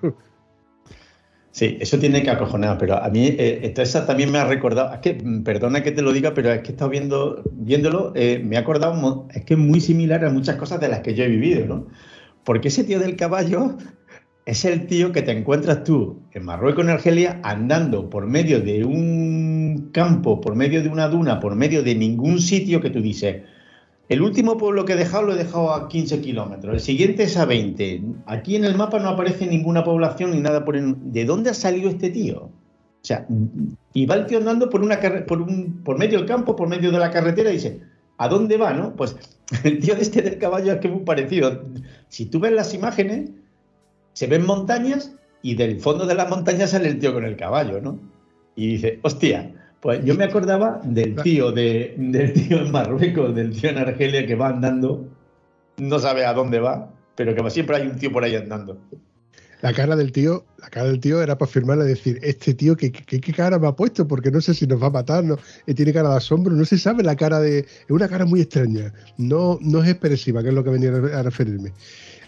[1.51, 4.99] Sí, eso tiene que acojonar, pero a mí eh, esa también me ha recordado, es
[4.99, 8.39] que, mm, perdona que te lo diga, pero es que he estado viendo, viéndolo, eh,
[8.43, 11.23] me ha acordado, es que es muy similar a muchas cosas de las que yo
[11.23, 11.87] he vivido, ¿no?
[12.43, 13.77] Porque ese tío del caballo
[14.45, 18.85] es el tío que te encuentras tú en Marruecos, en Argelia, andando por medio de
[18.85, 23.43] un campo, por medio de una duna, por medio de ningún sitio que tú dices,
[24.09, 27.37] el último pueblo que he dejado lo he dejado a 15 kilómetros, el siguiente es
[27.37, 28.01] a 20.
[28.25, 30.79] Aquí en el mapa no aparece ninguna población ni nada por...
[30.81, 32.41] ¿De dónde ha salido este tío?
[32.41, 33.27] O sea,
[33.93, 35.45] y va el tío andando por, una por,
[35.83, 37.81] por medio del campo, por medio de la carretera y dice,
[38.17, 38.73] ¿a dónde va?
[38.73, 38.95] no?
[38.95, 39.15] Pues
[39.63, 41.65] el tío de este del caballo es que es muy parecido.
[42.07, 43.29] Si tú ves las imágenes,
[44.13, 47.79] se ven montañas y del fondo de las montañas sale el tío con el caballo,
[47.79, 47.99] ¿no?
[48.55, 53.51] Y dice, hostia, pues yo me acordaba del tío, de, del tío en Marruecos, del
[53.51, 55.07] tío en Argelia que va andando,
[55.77, 58.77] no sabe a dónde va, pero que siempre hay un tío por ahí andando.
[59.61, 62.77] La cara del tío, la cara del tío era para firmarle y decir, este tío,
[62.77, 64.07] ¿qué, qué, cara me ha puesto?
[64.07, 65.37] Porque no sé si nos va a matar, no,
[65.75, 67.59] tiene cara de asombro, no se sabe la cara de.
[67.59, 71.23] Es una cara muy extraña, no, no es expresiva, que es lo que venía a
[71.23, 71.73] referirme.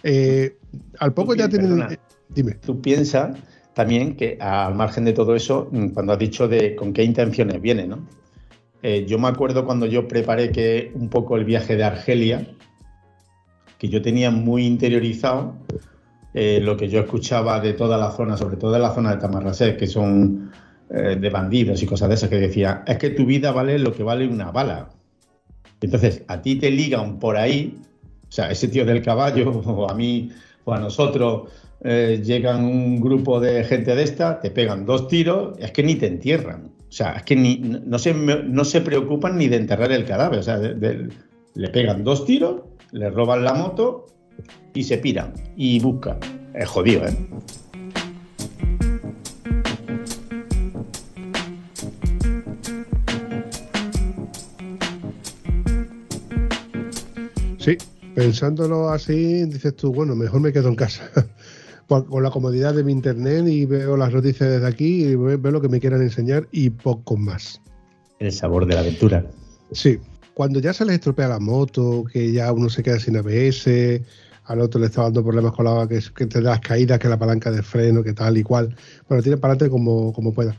[0.02, 0.56] Eh,
[0.98, 1.94] al poco ya tiene.
[1.94, 1.98] Eh,
[2.28, 2.52] dime.
[2.54, 3.34] Tú piensas
[3.74, 7.60] también que al margen de todo eso, mm, cuando has dicho de con qué intenciones
[7.60, 8.06] viene, ¿no?
[8.82, 12.46] Eh, yo me acuerdo cuando yo preparé que un poco el viaje de Argelia,
[13.78, 15.54] que yo tenía muy interiorizado
[16.34, 19.76] lo que yo escuchaba de toda la zona, sobre todo de la zona de Tamarrasé,
[19.76, 20.50] que son
[20.88, 24.02] de bandidos y cosas de esas, que decía, es que tu vida vale lo que
[24.02, 24.88] vale una bala.
[25.82, 27.82] Entonces, a ti te ligan por ahí
[28.32, 30.30] o sea, ese tío del caballo, o a mí,
[30.64, 31.50] o a nosotros,
[31.84, 35.96] eh, llegan un grupo de gente de esta, te pegan dos tiros, es que ni
[35.96, 36.72] te entierran.
[36.88, 40.38] O sea, es que ni, no, se, no se preocupan ni de enterrar el cadáver.
[40.38, 44.06] O sea, le pegan dos tiros, le roban la moto
[44.74, 46.18] y se piran y buscan.
[46.54, 47.16] Es jodido, ¿eh?
[57.58, 57.78] Sí,
[58.14, 61.10] pensándolo así, dices tú, bueno, mejor me quedo en casa.
[61.88, 65.60] Con la comodidad de mi internet y veo las noticias desde aquí y veo lo
[65.60, 67.60] que me quieran enseñar y poco más.
[68.18, 69.26] El sabor de la aventura.
[69.72, 69.98] Sí,
[70.32, 73.68] cuando ya se les estropea la moto, que ya uno se queda sin ABS,
[74.44, 77.18] al otro le está dando problemas con la que, que te das caídas, que la
[77.18, 78.74] palanca de freno, que tal y cual.
[79.08, 80.56] Bueno, tiene para adelante como, como pueda.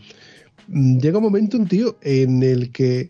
[0.68, 3.10] Mm, llega un momento, un tío, en el que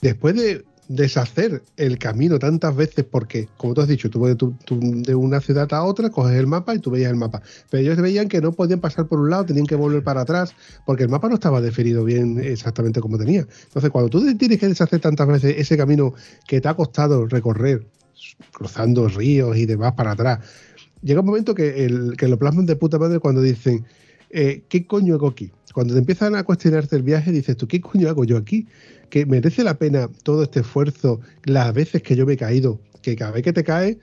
[0.00, 0.64] después de
[0.94, 5.84] deshacer el camino tantas veces porque, como tú has dicho, tú, de una ciudad a
[5.84, 7.42] otra coges el mapa y tú veías el mapa.
[7.70, 10.54] Pero ellos veían que no podían pasar por un lado, tenían que volver para atrás
[10.84, 13.46] porque el mapa no estaba definido bien exactamente como tenía.
[13.64, 16.14] Entonces, cuando tú tienes que deshacer tantas veces ese camino
[16.46, 17.86] que te ha costado recorrer,
[18.52, 20.40] cruzando ríos y demás para atrás,
[21.02, 23.86] llega un momento que, el, que lo plasman de puta madre cuando dicen,
[24.32, 25.50] eh, ¿qué coño hago aquí?
[25.72, 28.66] Cuando te empiezan a cuestionarte el viaje, dices tú, ¿qué coño hago yo aquí?
[29.12, 33.14] que merece la pena todo este esfuerzo, las veces que yo me he caído, que
[33.14, 33.98] cada vez que te caes,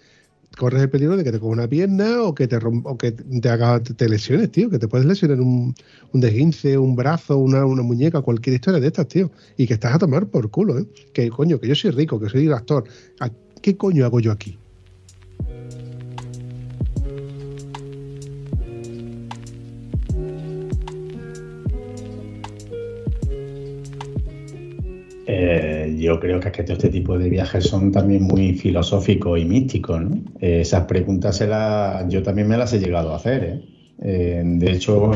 [0.56, 3.50] corres el peligro de que te coja una pierna o que te o que te
[3.50, 5.74] haga te lesiones, tío, que te puedes lesionar un,
[6.14, 9.96] un desguince, un brazo, una, una, muñeca, cualquier historia de estas, tío, y que estás
[9.96, 10.86] a tomar por culo, ¿eh?
[11.12, 12.84] Que coño, que yo soy rico, que soy actor,
[13.64, 14.60] ¿qué coño hago yo aquí?
[25.32, 29.40] Eh, yo creo que, es que todo este tipo de viajes son también muy filosóficos
[29.40, 30.02] y místicos.
[30.02, 30.16] ¿no?
[30.42, 31.48] Eh, esas preguntas se
[32.08, 33.44] yo también me las he llegado a hacer.
[33.44, 34.44] ¿eh?
[34.44, 35.12] de hecho,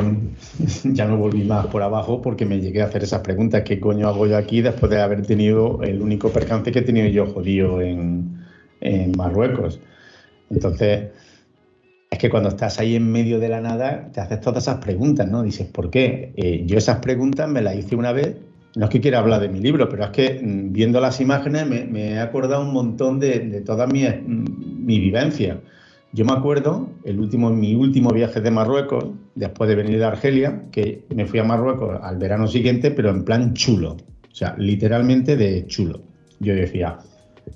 [0.84, 3.64] ya no volví más por abajo porque me llegué a hacer esas preguntas.
[3.64, 7.07] ¿Qué coño hago yo aquí después de haber tenido el único percance que he tenido
[7.07, 8.38] yo jodido en,
[8.82, 9.80] en Marruecos?
[10.51, 11.07] Entonces,
[12.11, 15.28] es que cuando estás ahí en medio de la nada, te haces todas esas preguntas,
[15.28, 15.41] ¿no?
[15.41, 16.64] Dices, ¿por qué?
[16.68, 18.36] Yo esas preguntas me las hice una vez.
[18.76, 21.68] No es que quiera hablar de mi libro, pero es que mm, viendo las imágenes
[21.68, 25.60] me, he acordado un montón de, toda mi, mm, vivencia.
[26.12, 29.06] Yo me acuerdo, el último, mi último viaje de Marruecos,
[29.36, 33.24] después de venir de Argelia, que me fui a Marruecos al verano siguiente, pero en
[33.24, 33.98] plan chulo.
[34.32, 36.02] O sea, literalmente de chulo.
[36.40, 36.98] Yo decía,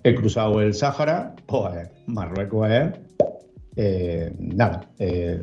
[0.03, 2.93] he cruzado el Sáhara, pues Marruecos es
[3.76, 5.39] eh, nada, eh,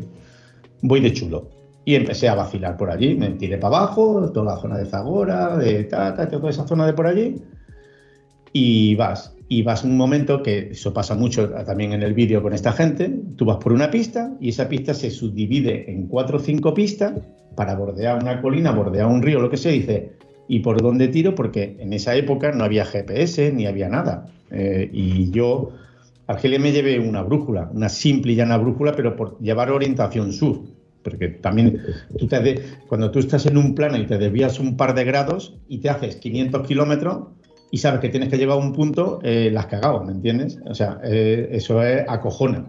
[0.82, 1.53] voy de chulo.
[1.84, 5.56] Y empecé a vacilar por allí, me tiré para abajo, toda la zona de Zagora,
[5.56, 7.36] de Tata, toda esa zona de por allí,
[8.52, 9.34] y vas.
[9.48, 13.14] Y vas un momento que eso pasa mucho también en el vídeo con esta gente.
[13.36, 17.12] Tú vas por una pista y esa pista se subdivide en cuatro o cinco pistas
[17.54, 19.72] para bordear una colina, bordear un río, lo que sea.
[19.72, 20.12] Y dice,
[20.48, 21.34] ¿y por dónde tiro?
[21.34, 24.26] Porque en esa época no había GPS ni había nada.
[24.50, 25.72] Eh, y yo
[26.26, 30.62] Argelia me llevé una brújula, una simple y llana brújula, pero por llevar orientación sur.
[31.04, 31.80] Porque también
[32.18, 35.54] tú te cuando tú estás en un plano y te desvías un par de grados
[35.68, 37.28] y te haces 500 kilómetros
[37.70, 40.58] y sabes que tienes que llevar un punto, eh, las cagado, ¿me entiendes?
[40.64, 42.66] O sea, eh, eso es acojona.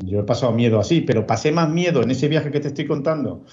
[0.00, 2.86] Yo he pasado miedo así, pero pasé más miedo en ese viaje que te estoy
[2.86, 3.44] contando,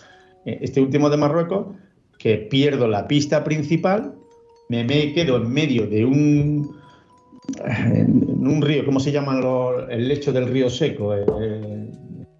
[0.45, 1.75] eh, este último de Marruecos,
[2.17, 4.15] que pierdo la pista principal,
[4.69, 6.77] me, me quedo en medio de un
[7.57, 9.39] un río, ¿cómo se llama
[9.89, 11.13] el lecho del río seco?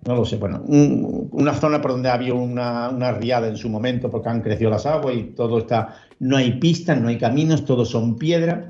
[0.08, 4.10] No lo sé, bueno, una zona por donde había una, una, riada en su momento
[4.10, 7.90] porque han crecido las aguas y todo está, no hay pistas, no hay caminos, todos
[7.90, 8.70] son piedra.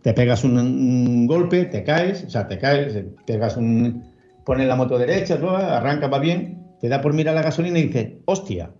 [0.00, 4.02] Te pegas un, golpe, te caes, o sea, te caes, pegas un,
[4.46, 8.14] pones la moto derecha, arranca, va bien, te da por mirar la gasolina y dices,
[8.24, 8.70] hostia,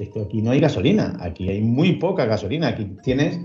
[0.00, 3.38] esto aquí no hay gasolina, aquí hay muy poca gasolina, aquí tienes,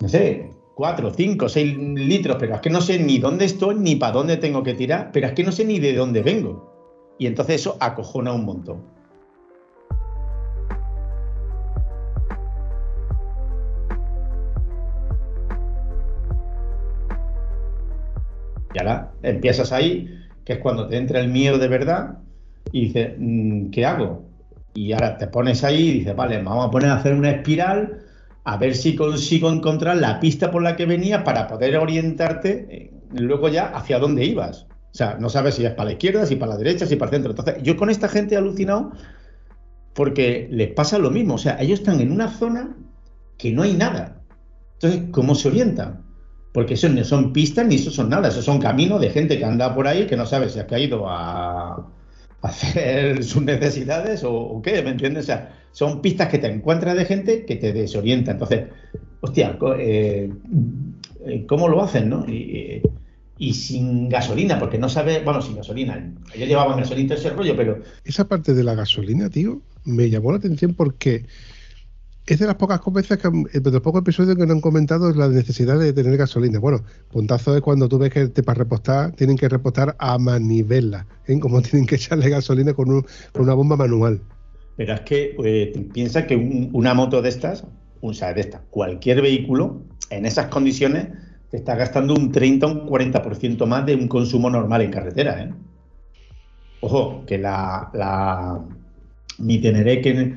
[0.00, 3.96] no sé, 4, 5, 6 litros, pero es que no sé ni dónde estoy ni
[3.96, 6.70] para dónde tengo que tirar, pero es que no sé ni de dónde vengo.
[7.18, 8.82] Y entonces eso acojona un montón.
[18.72, 20.08] Y ahora empiezas ahí,
[20.44, 22.18] que es cuando te entra el miedo de verdad
[22.72, 24.22] y dices, mm, ¿qué hago?
[24.74, 28.04] Y ahora te pones ahí y dices, vale, vamos a poner a hacer una espiral
[28.44, 32.90] a ver si consigo encontrar la pista por la que venía para poder orientarte eh,
[33.12, 34.66] luego ya hacia dónde ibas.
[34.92, 37.10] O sea, no sabes si es para la izquierda, si para la derecha, si para
[37.10, 37.30] el centro.
[37.30, 38.92] Entonces, yo con esta gente he alucinado
[39.94, 41.34] porque les pasa lo mismo.
[41.34, 42.76] O sea, ellos están en una zona
[43.38, 44.22] que no hay nada.
[44.74, 46.04] Entonces, ¿cómo se orientan?
[46.52, 48.28] Porque eso no son pistas ni eso son nada.
[48.28, 51.08] Eso son caminos de gente que anda por ahí que no sabe si ha caído
[51.08, 51.86] a,
[52.42, 55.24] hacer sus necesidades o, qué, ¿me entiendes?
[55.24, 58.32] O sea, son pistas que te encuentras de gente que te desorienta.
[58.32, 58.66] Entonces,
[59.20, 60.30] hostia, eh,
[61.26, 62.26] eh, ¿cómo lo hacen, no?
[62.28, 62.82] Y,
[63.54, 66.12] sin gasolina, porque no sabe, bueno, sin gasolina.
[66.34, 67.80] Ellos llevaban gasolina ese rollo, pero...
[68.04, 71.24] Esa parte de la gasolina, tío, me llamó la atención porque
[72.26, 75.12] es de las pocas veces que, eh, de los pocos episodios que no han comentado
[75.12, 76.60] la necesidad de tener gasolina.
[76.60, 81.06] Bueno, puntazo es cuando tú ves que te, para repostar tienen que repostar a manivela,
[81.26, 81.40] ¿eh?
[81.40, 83.04] como tienen que echarle gasolina con,
[83.34, 84.20] una bomba manual.
[84.76, 87.64] Pero es que eh, piensa que una moto de estas,
[88.00, 91.08] o sea, de estas, cualquier vehículo, en esas condiciones,
[91.50, 95.42] te está gastando un 30 o un 40% más de un consumo normal en carretera.
[95.42, 95.52] ¿eh?
[96.80, 98.60] Ojo, que la, la
[99.38, 100.36] mi Teneré que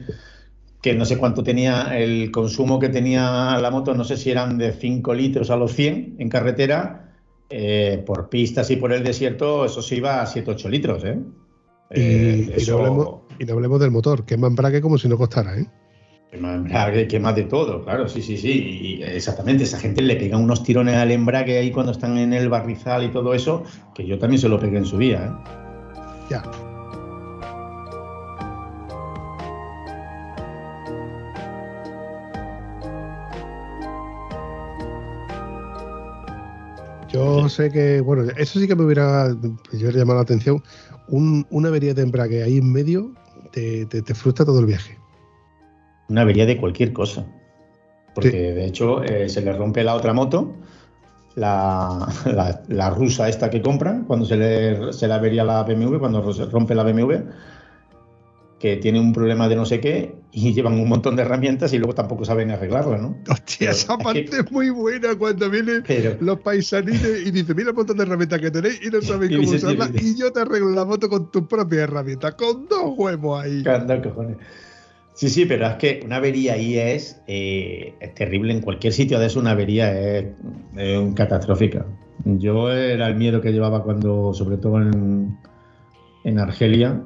[0.84, 4.58] que no sé cuánto tenía el consumo que tenía la moto, no sé si eran
[4.58, 7.14] de 5 litros a los 100 en carretera,
[7.50, 11.06] eh, por pistas y por el desierto, eso se iba a 7-8 litros.
[11.06, 11.20] ¿eh?
[11.94, 13.24] Y, eh, no
[13.54, 15.58] hablemos, del motor, quema embrague como si no costara.
[15.58, 15.68] ¿eh?
[16.32, 19.02] Quema embrague, quema de todo, claro, sí, sí, sí.
[19.04, 23.04] exactamente, esa gente le pega unos tirones al embrague ahí cuando están en el barrizal
[23.04, 23.64] y todo eso,
[23.94, 25.26] que yo también se lo pegué en su día.
[25.26, 26.30] ¿eh?
[26.30, 26.44] Ya.
[37.14, 39.28] Yo sé que, bueno, eso sí que me hubiera,
[39.72, 40.64] llamado la atención.
[41.14, 43.14] Una avería de embrague ahí en medio
[43.52, 44.98] te, frustra todo el viaje.
[46.10, 47.26] Una avería de cualquier cosa.
[48.16, 50.54] Porque de hecho eh, se le rompe la otra moto,
[51.36, 52.08] la,
[52.68, 56.46] la, rusa esta que compran, cuando se le, se le avería la BMW, cuando se
[56.46, 57.16] rompe la BMW
[58.64, 61.80] que tiene un problema de no sé qué y llevan un montón de herramientas y
[61.80, 63.18] luego tampoco saben arreglarla, ¿no?
[63.30, 65.84] Hostia, esa parte es, muy buena cuando vienen
[66.22, 69.50] los paisanines y dicen, mira el montón de herramientas que tenéis y no sabéis cómo
[69.50, 73.66] usarlas y yo te arreglo la moto con tus propias herramientas, con dos huevos ahí.
[74.02, 74.38] cojones.
[75.14, 78.54] Sí, sí, pero es que una avería ahí es, eh, es terrible.
[78.54, 80.28] En cualquier sitio de eso una avería es,
[81.16, 81.86] catastrófica.
[82.24, 85.38] Yo era el miedo que llevaba cuando, sobre todo en,
[86.24, 87.04] en Argelia,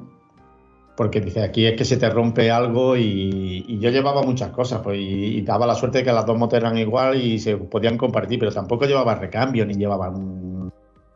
[0.98, 4.98] porque dice, aquí es que se te rompe algo y, yo llevaba muchas cosas, pues,
[5.00, 8.40] y, daba la suerte de que las dos motos eran igual y se podían compartir,
[8.40, 10.12] pero tampoco llevaba recambio ni llevaba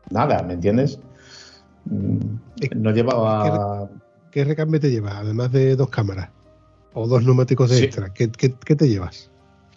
[0.09, 1.01] nada, ¿me entiendes?
[1.87, 2.16] Mm,
[2.76, 3.91] no llevaba...
[4.30, 6.30] ¿Qué, recambio te llevas, además de dos cámaras?
[6.93, 8.14] ¿O dos neumáticos de extra?
[8.14, 9.33] ¿Qué, te llevas?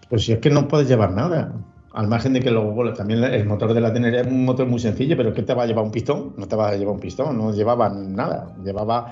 [0.08, 1.52] Pues si es que no puedes llevar nada.
[1.94, 4.80] Al margen de que luego también el motor de la Tener es un motor muy
[4.80, 6.36] sencillo, pero ¿qué te va a llevar un pistón?
[6.38, 8.54] No te va a llevar un pistón, no llevaba nada.
[8.64, 9.12] Llevaba.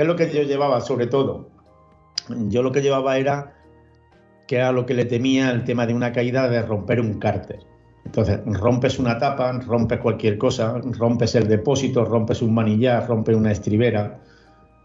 [0.00, 1.50] ¿Qué es lo que yo llevaba sobre todo?
[2.48, 3.52] Yo lo que llevaba era
[4.48, 7.58] que era lo que le temía el tema de una caída de romper un cárter.
[8.06, 13.52] Entonces, rompes una tapa, rompes cualquier cosa, rompes el depósito, rompes un manillar, rompes una
[13.52, 14.22] estribera,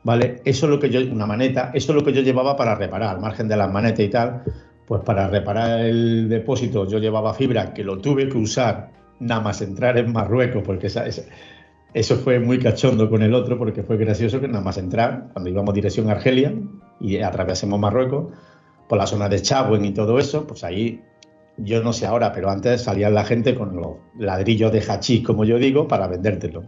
[0.03, 0.41] ¿vale?
[0.43, 3.15] Eso es lo que yo, una maneta, eso es lo que yo llevaba para reparar,
[3.15, 4.43] al margen de las manetas y tal,
[4.85, 8.91] pues para reparar el depósito yo llevaba fibra que lo tuve que usar
[9.21, 10.89] nada más entrar en Marruecos, porque
[11.95, 15.49] eso fue muy cachondo con el otro, porque fue gracioso que nada más entrar, cuando
[15.49, 16.53] íbamos dirección a Argelia
[16.99, 18.33] y atravesemos Marruecos,
[18.89, 21.01] por la zona de Chabuen y todo eso, pues ahí,
[21.55, 25.45] yo no sé ahora, pero antes salía la gente con los ladrillos de hachís, como
[25.45, 26.65] yo digo, para vendértelo.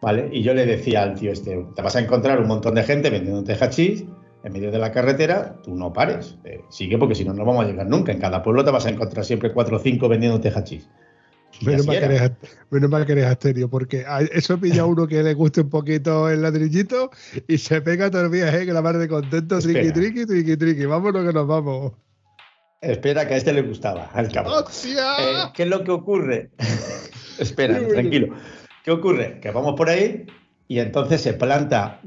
[0.00, 0.30] ¿Vale?
[0.32, 3.10] Y yo le decía al tío este, te vas a encontrar un montón de gente
[3.10, 4.04] vendiéndote hachís
[4.44, 6.38] en medio de la carretera, tú no pares.
[6.44, 8.12] Eh, sigue porque si no, no vamos a llegar nunca.
[8.12, 10.88] En cada pueblo te vas a encontrar siempre cuatro o cinco vendiendo hachís.
[11.62, 16.28] Menos mal, que eres, asterio, porque eso pilla a uno que le guste un poquito
[16.28, 17.10] el ladrillito
[17.48, 20.84] y se pega todo el viaje que la madre de contento, triqui, triqui, triqui, triqui.
[20.86, 21.92] Vámonos que nos vamos.
[22.80, 24.50] Espera, que a este le gustaba, al cabo.
[24.60, 26.50] Eh, ¿Qué es lo que ocurre?
[27.38, 28.34] Espera, tranquilo.
[28.84, 29.40] ¿Qué ocurre?
[29.40, 30.26] Que vamos por ahí
[30.68, 32.00] y entonces se planta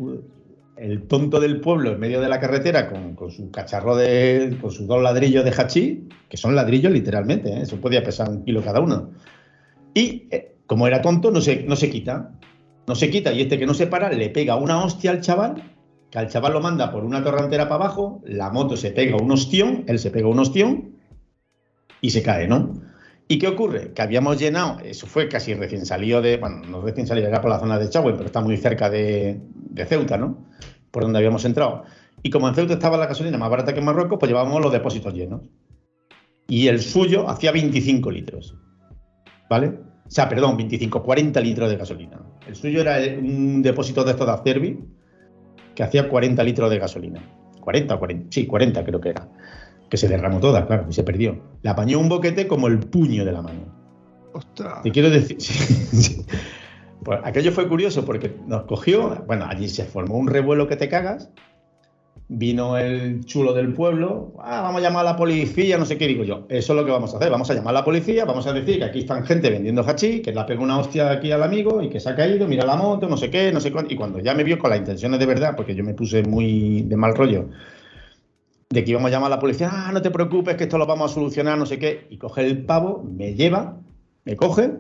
[0.78, 4.58] el tonto del pueblo en medio de la carretera con, su cacharro de.
[4.62, 7.62] con sus dos ladrillos de hachí, que son ladrillos literalmente, ¿eh?
[7.64, 9.12] eso podía pesar un kilo cada uno.
[9.94, 12.32] Y eh, como era tonto, no se, no se quita.
[12.88, 15.64] No se quita, y este que no se para le pega una hostia al chaval,
[16.10, 19.32] que al chaval lo manda por una torrentera para abajo, la moto se pega un
[19.32, 20.96] ostión, él se pega un ostión
[22.02, 22.82] y se cae, ¿no?
[23.28, 23.94] ¿Y qué ocurre?
[23.94, 27.52] Que habíamos llenado, eso fue casi recién salido de, bueno, no recién salido, era por
[27.52, 30.50] la zona de Chagüen, pero está muy cerca de, de Ceuta, ¿no?
[30.92, 31.84] por donde habíamos entrado.
[32.24, 34.72] Y como en Ceuta estaba la gasolina más barata que en Marruecos, pues llevábamos los
[34.72, 35.42] depósitos llenos.
[36.48, 38.56] Y el suyo hacía 25 litros.
[39.50, 39.68] ¿Vale?
[40.06, 42.20] O sea, perdón, 25, 40 litros de gasolina.
[42.48, 44.80] El suyo era un depósito de estos de Acerbi
[45.76, 47.22] que hacía 40 litros de gasolina.
[47.62, 49.28] 40 o 40, sí, 40 creo que era.
[49.90, 51.40] Que se derramó toda, claro, y se perdió.
[51.62, 53.74] Le apañó un boquete como el puño de la mano.
[54.34, 54.84] ¡Ostras!
[54.84, 55.38] Te quiero decir.
[57.04, 60.90] Pues aquello fue curioso porque nos cogió, bueno, allí se formó un revuelo que te
[60.90, 61.32] cagas,
[62.32, 66.08] vino el chulo del pueblo, ah, vamos a llamar a la policía, no sé qué,
[66.08, 68.24] digo yo, eso es lo que vamos a hacer, vamos a llamar a la policía,
[68.24, 71.10] vamos a decir que aquí están gente vendiendo hachí, que le ha pegado una hostia
[71.10, 73.60] aquí al amigo y que se ha caído, mira la moto, no sé qué, no
[73.60, 75.96] sé cuánto, y cuando ya me vio con las intenciones de verdad, porque yo me
[75.96, 77.50] puse muy de mal rollo,
[78.70, 80.86] de que íbamos a llamar a la policía, ah, no te preocupes, que esto lo
[80.86, 83.76] vamos a solucionar, no sé qué, y coge el pavo, me lleva,
[84.26, 84.74] me coge,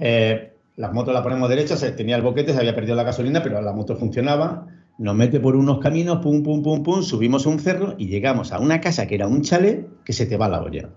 [0.00, 3.40] eh, la moto la ponemos derecha, se tenía el boquete, se había perdido la gasolina,
[3.40, 4.66] pero la moto funcionaba.
[5.00, 8.58] Nos mete por unos caminos, pum, pum, pum, pum, subimos un cerro y llegamos a
[8.58, 10.90] una casa que era un chalet que se te va a la olla.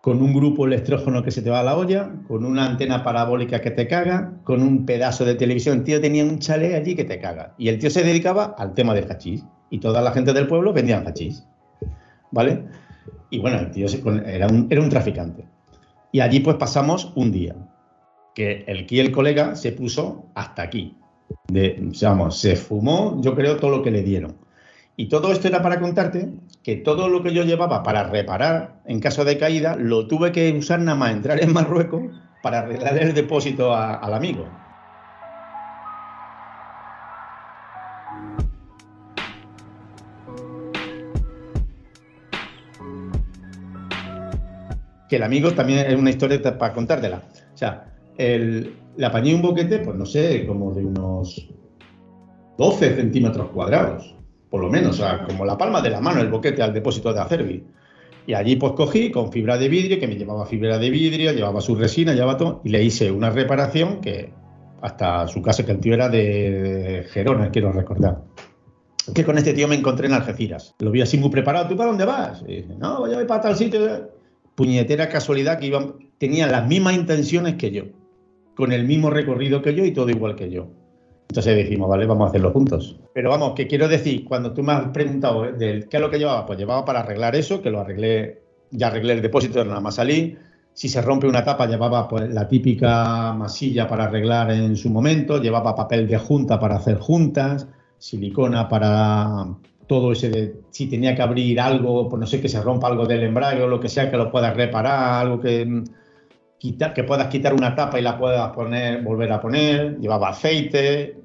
[0.00, 3.60] Con un grupo electrógeno que se te va a la olla, con una antena parabólica
[3.60, 5.80] que te caga, con un pedazo de televisión.
[5.80, 7.54] El tío tenía un chalet allí que te caga.
[7.58, 9.44] Y el tío se dedicaba al tema del hachís.
[9.68, 11.46] Y toda la gente del pueblo vendía hachís.
[12.30, 12.64] ¿Vale?
[13.28, 13.86] Y bueno, el tío
[14.24, 15.44] era un, traficante.
[16.10, 17.54] Y allí pues pasamos un día,
[18.34, 20.96] que el el colega se puso hasta aquí.
[21.48, 24.36] De, vamos, se fumó, yo creo, todo lo que le dieron.
[24.96, 26.30] Y todo esto era para contarte
[26.62, 30.52] que todo lo que yo llevaba para reparar en caso de caída, lo tuve que
[30.52, 32.02] usar nada más entrar en Marruecos
[32.42, 34.46] para arreglar el depósito al amigo.
[45.12, 47.20] que el amigo también es una historia para contártela.
[47.52, 47.84] O sea,
[48.16, 51.48] el, le apañé un boquete, pues no sé, como de unos
[52.58, 54.14] 12 centímetros cuadrados,
[54.50, 57.12] por lo menos, o sea, como la palma de la mano el boquete al depósito
[57.12, 57.64] de Acerbi.
[58.26, 61.60] Y allí pues cogí con fibra de vidrio, que me llevaba fibra de vidrio, llevaba
[61.60, 64.32] su resina, llevaba todo, y le hice una reparación que
[64.80, 68.22] hasta su casa, que el tío era de Gerona, quiero recordar.
[69.14, 70.74] Que con este tío me encontré en Algeciras.
[70.78, 71.68] Lo vi así muy preparado.
[71.68, 72.44] ¿Tú para dónde vas?
[72.78, 74.10] No, voy a ir para tal sitio
[74.54, 77.84] puñetera casualidad que iban, tenían las mismas intenciones que yo,
[78.54, 80.68] con el mismo recorrido que yo y todo igual que yo.
[81.28, 83.00] Entonces dijimos, vale, vamos a hacerlo juntos.
[83.14, 86.18] Pero vamos, que quiero decir, cuando tú me has preguntado de qué es lo que
[86.18, 89.94] llevaba, pues llevaba para arreglar eso, que lo arreglé, ya arreglé el depósito, nada más
[89.94, 90.36] salí,
[90.74, 95.40] Si se rompe una tapa, llevaba pues, la típica masilla para arreglar en su momento,
[95.40, 97.66] llevaba papel de junta para hacer juntas,
[97.98, 99.46] silicona para
[99.86, 103.06] todo ese de si tenía que abrir algo, pues no sé, que se rompa algo
[103.06, 105.82] del embrague o lo que sea, que lo puedas reparar, algo que
[106.94, 111.16] que puedas quitar una tapa y la puedas poner, volver a poner, llevaba aceite,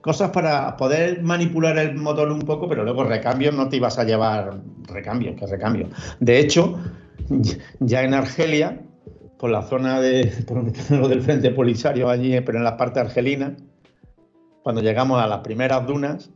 [0.00, 4.04] cosas para poder manipular el motor un poco, pero luego recambio no te ibas a
[4.04, 5.88] llevar recambio, que recambio.
[6.20, 6.78] De hecho,
[7.80, 8.80] ya en Argelia,
[9.38, 13.54] por la zona de, por lo del Frente Polisario allí, pero en la parte argelina,
[14.62, 16.30] cuando llegamos a las primeras dunas,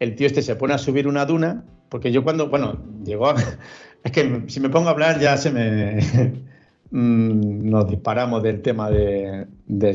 [0.00, 3.36] el tío este se pone a subir una duna, porque yo cuando, bueno, llegó a,
[4.04, 6.51] es que si me pongo a hablar ya se me
[6.92, 9.46] mm, nos disparamos del tema de,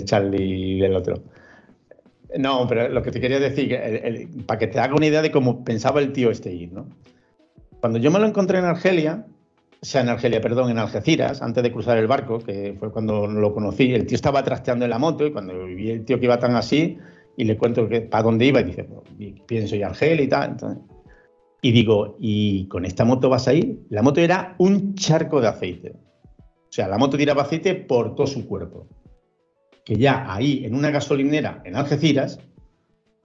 [0.04, 1.24] Charlie y del otro.
[2.38, 3.80] No, pero lo que te quería decir,
[4.46, 6.90] para que te haga una idea de cómo pensaba el tío este ¿no?
[7.80, 9.26] Cuando yo me lo encontré en Argelia,
[9.82, 13.28] o sea, en Argelia, perdón, en Algeciras, antes de cruzar el barco, que fue cuando
[13.28, 16.26] lo conocí, el tío estaba trasteando en la moto y cuando vi el tío que
[16.26, 16.98] iba tan así,
[17.36, 19.04] y le cuento que, para dónde iba y dice, pues,
[19.46, 20.58] pienso y Argelia y tal.
[21.62, 23.80] y digo, ¿y con esta moto vas a ir?
[23.90, 25.94] La moto era un charco de aceite.
[26.78, 28.88] Sea, la moto tiraba aceite por todo su cuerpo.
[29.84, 32.40] Que ya ahí, en una gasolinera en Algeciras,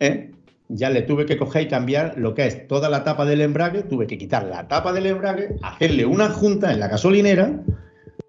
[0.01, 0.31] ¿eh?
[0.71, 3.83] ya le tuve que coger y cambiar lo que es toda la tapa del embrague,
[3.83, 7.63] tuve que quitar la tapa del embrague, hacerle una junta en la gasolinera,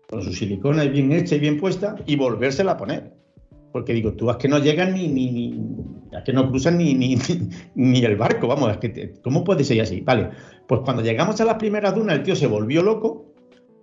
[0.09, 3.13] con su silicona bien hecha y bien puesta, y volvérsela a poner.
[3.71, 5.74] Porque digo, tú es que no llegan ni, ni, ni
[6.11, 7.17] es que no cruzan ni, ni,
[7.76, 10.01] ni, el barco, vamos, es que, ¿cómo puede ser así?
[10.01, 10.32] Vale,
[10.67, 13.32] pues cuando llegamos a las primeras dunas, el tío se volvió loco,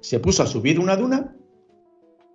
[0.00, 1.34] se puso a subir una duna,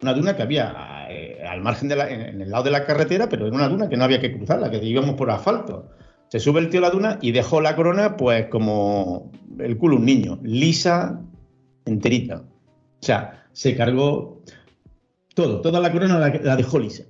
[0.02, 3.56] una duna que había eh, al margen, en, el lado de la carretera, pero era
[3.56, 5.90] una duna que no había que cruzarla, que íbamos por asfalto.
[6.30, 9.98] Se sube el tío a la duna y dejó la corona, pues como el culo
[9.98, 11.22] un niño, lisa,
[11.86, 12.38] enterita.
[12.38, 14.42] O sea, se cargó
[15.34, 17.04] todo, toda la corona la, la dejó lisa.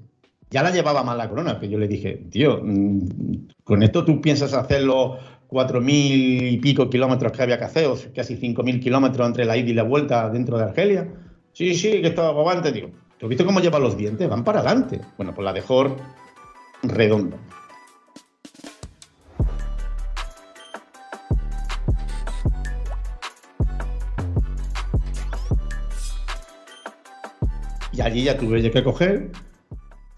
[0.52, 4.22] Ya la llevaba mal la corona, que yo le dije, tío, mm, con esto tú
[4.22, 5.18] piensas hacerlo
[5.50, 9.70] 4.000 y pico kilómetros que había que hacer, o casi 5.000 kilómetros entre la ida
[9.70, 11.08] y la vuelta dentro de Argelia.
[11.54, 12.92] Sí, sí, que estaba aguante, digo.
[13.18, 14.28] ¿Tú viste cómo lleva los dientes?
[14.28, 15.00] Van para adelante.
[15.18, 15.96] Bueno, pues la dejó
[16.84, 17.38] redonda.
[27.94, 29.32] Y allí ya tuve que coger,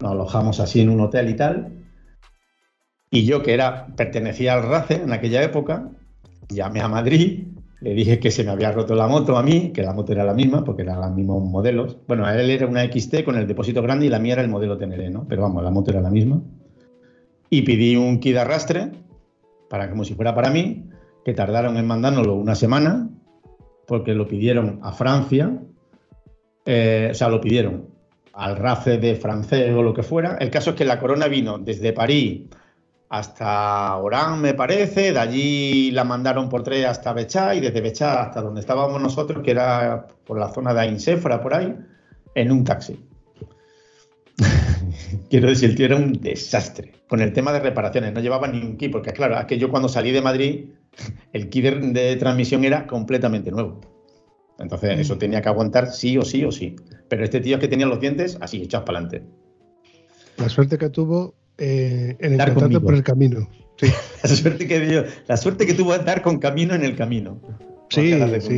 [0.00, 1.87] nos alojamos así en un hotel y tal,
[3.10, 5.90] y yo, que era, pertenecía al RACE en aquella época,
[6.48, 7.46] llamé a Madrid,
[7.80, 10.24] le dije que se me había roto la moto a mí, que la moto era
[10.24, 11.96] la misma, porque eran los mismos modelos.
[12.08, 14.48] Bueno, a él era una XT con el depósito grande y la mía era el
[14.48, 15.26] modelo TNL, ¿no?
[15.28, 16.42] Pero vamos, la moto era la misma.
[17.50, 18.90] Y pedí un kit de arrastre,
[19.70, 20.84] para como si fuera para mí,
[21.24, 23.08] que tardaron en mandárnoslo una semana,
[23.86, 25.56] porque lo pidieron a Francia,
[26.66, 27.86] eh, o sea, lo pidieron
[28.34, 30.36] al RACE de francés o lo que fuera.
[30.40, 32.42] El caso es que la corona vino desde París
[33.08, 38.22] hasta Orán, me parece, de allí la mandaron por tren hasta Bechá y desde Bechá
[38.22, 41.74] hasta donde estábamos nosotros, que era por la zona de Ainsefra, por ahí,
[42.34, 43.00] en un taxi.
[45.30, 46.92] Quiero decir, el tío era un desastre.
[47.08, 49.70] Con el tema de reparaciones, no llevaba ni un kit, porque claro, es que yo
[49.70, 50.66] cuando salí de Madrid,
[51.32, 53.80] el kit de transmisión era completamente nuevo.
[54.58, 56.76] Entonces, eso tenía que aguantar sí o sí o sí.
[57.08, 59.26] Pero este tío es que tenía los dientes así, echados para adelante.
[60.36, 63.48] La suerte que tuvo eh, en por el camino.
[63.76, 63.86] Sí.
[64.22, 67.40] la, suerte que la suerte que tuvo dar con camino en el camino.
[67.90, 68.56] Sí, sí.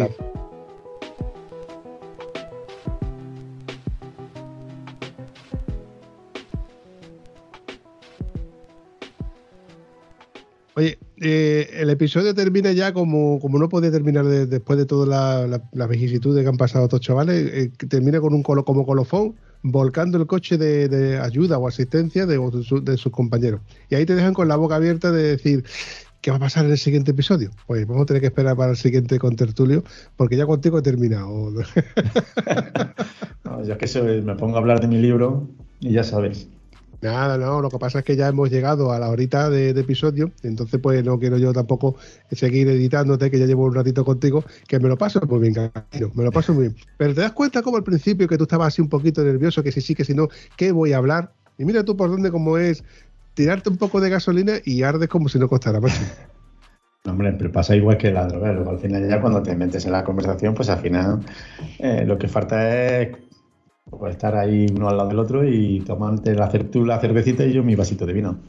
[10.75, 15.07] Oye, eh, el episodio termina ya como, como no podía terminar después de toda
[15.47, 19.37] la, la, vicisitudes que han pasado estos chavales, eh, termina con un colo, como colofón
[19.63, 23.61] volcando el coche de, ayuda o asistencia de, sus compañeros.
[23.89, 25.65] Y ahí te dejan con la boca abierta de decir,
[26.21, 27.51] ¿qué va a pasar en el siguiente episodio?
[27.67, 29.85] Pues vamos a tener que esperar para el siguiente con Tertulio,
[30.17, 31.51] porque ya contigo he terminado.
[33.45, 35.49] no, yo es que me pongo a hablar de mi libro
[35.81, 36.49] y ya sabes.
[37.03, 40.31] Nada, no, lo que pasa es que ya hemos llegado a la horita de, episodio,
[40.43, 41.97] entonces pues no quiero yo tampoco
[42.31, 46.13] seguir editándote, que ya llevo un ratito contigo, que me lo paso muy bien, cariño,
[46.15, 46.77] me lo paso muy bien.
[46.99, 49.73] Pero te das cuenta como al principio que tú estabas así un poquito nervioso, que
[49.73, 51.33] si sí, que si no, ¿qué voy a hablar?
[51.57, 52.85] Y mira tú por dónde como es
[53.33, 55.99] tirarte un poco de gasolina y ardes como si no costara más.
[57.07, 58.51] Hombre, pero pasa igual que la droga.
[58.51, 61.21] Al final ya cuando te metes en la conversación, pues al final
[61.79, 63.17] eh, lo que falta es
[63.89, 67.53] Puede estar ahí uno al lado del otro y tomarte la, tú la cervecita y
[67.53, 68.41] yo mi vasito de vino.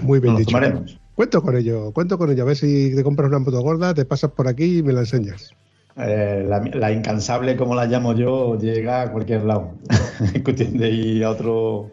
[0.00, 0.64] Muy bien dicho.
[1.14, 2.42] Cuento con ello, cuento con ello.
[2.42, 5.00] A ver si te compras una moto gorda, te pasas por aquí y me la
[5.00, 5.56] enseñas.
[5.96, 9.78] eh, la, la incansable, como la llamo yo, llega a cualquier lado.
[10.44, 11.90] De ir a otro.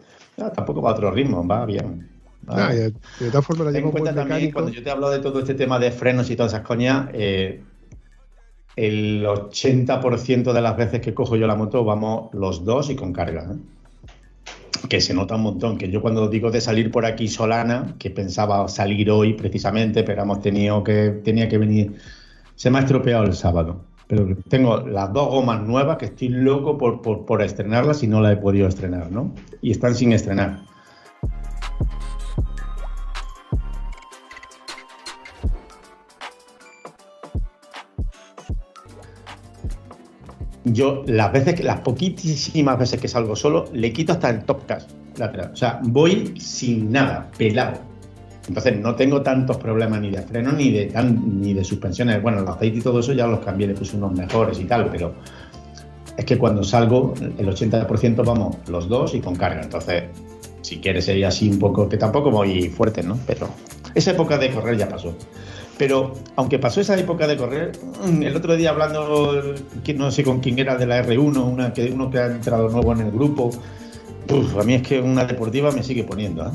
[0.54, 2.10] tampoco va a otro ritmo, va bien.
[2.48, 2.72] Va Ah,
[3.18, 4.52] de, todas formas, la Ten en cuenta también, mecánico.
[4.52, 7.64] cuando yo te hablo de todo este tema de frenos y todas esas coñas, eh,
[8.76, 13.12] el 80% de las veces que cojo yo la moto vamos los dos y con
[13.12, 13.52] carga.
[13.52, 14.86] ¿eh?
[14.88, 15.78] Que se nota un montón.
[15.78, 20.22] Que yo cuando digo de salir por aquí solana, que pensaba salir hoy precisamente, pero
[20.22, 21.94] hemos tenido que, tenía que venir.
[22.56, 23.84] Se me ha estropeado el sábado.
[24.06, 28.20] Pero tengo las dos gomas nuevas que estoy loco por, por, por estrenarlas y no
[28.20, 29.32] las he podido estrenar, ¿no?
[29.62, 30.73] Y están sin estrenar.
[40.64, 44.84] Yo las veces, las poquitísimas veces que salgo solo, le quito hasta el top cash
[45.16, 45.50] lateral.
[45.52, 47.78] O sea, voy sin nada, pelado.
[48.48, 52.22] Entonces no tengo tantos problemas ni de freno ni de tan, ni de suspensiones.
[52.22, 54.90] Bueno, el aceite y todo eso ya los cambié, le puse unos mejores y tal,
[54.90, 55.14] pero
[56.16, 59.62] es que cuando salgo, el 80% vamos los dos y con carga.
[59.62, 60.04] Entonces,
[60.60, 63.18] si quieres ir así un poco, que tampoco voy fuerte, ¿no?
[63.26, 63.48] Pero
[63.94, 65.16] esa época de correr ya pasó.
[65.76, 67.72] Pero aunque pasó esa época de correr,
[68.06, 69.54] mm, el otro día hablando,
[69.96, 72.92] no sé con quién era de la R1, una que, uno que ha entrado nuevo
[72.92, 73.50] en el grupo,
[74.58, 76.46] a mí es que una deportiva me sigue poniendo.
[76.46, 76.50] ¿eh?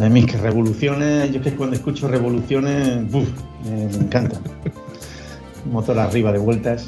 [0.00, 3.28] A mí es que revoluciones, yo es que cuando escucho revoluciones, uf,
[3.68, 4.38] me, encanta.
[5.70, 6.86] Motor arriba de vueltas.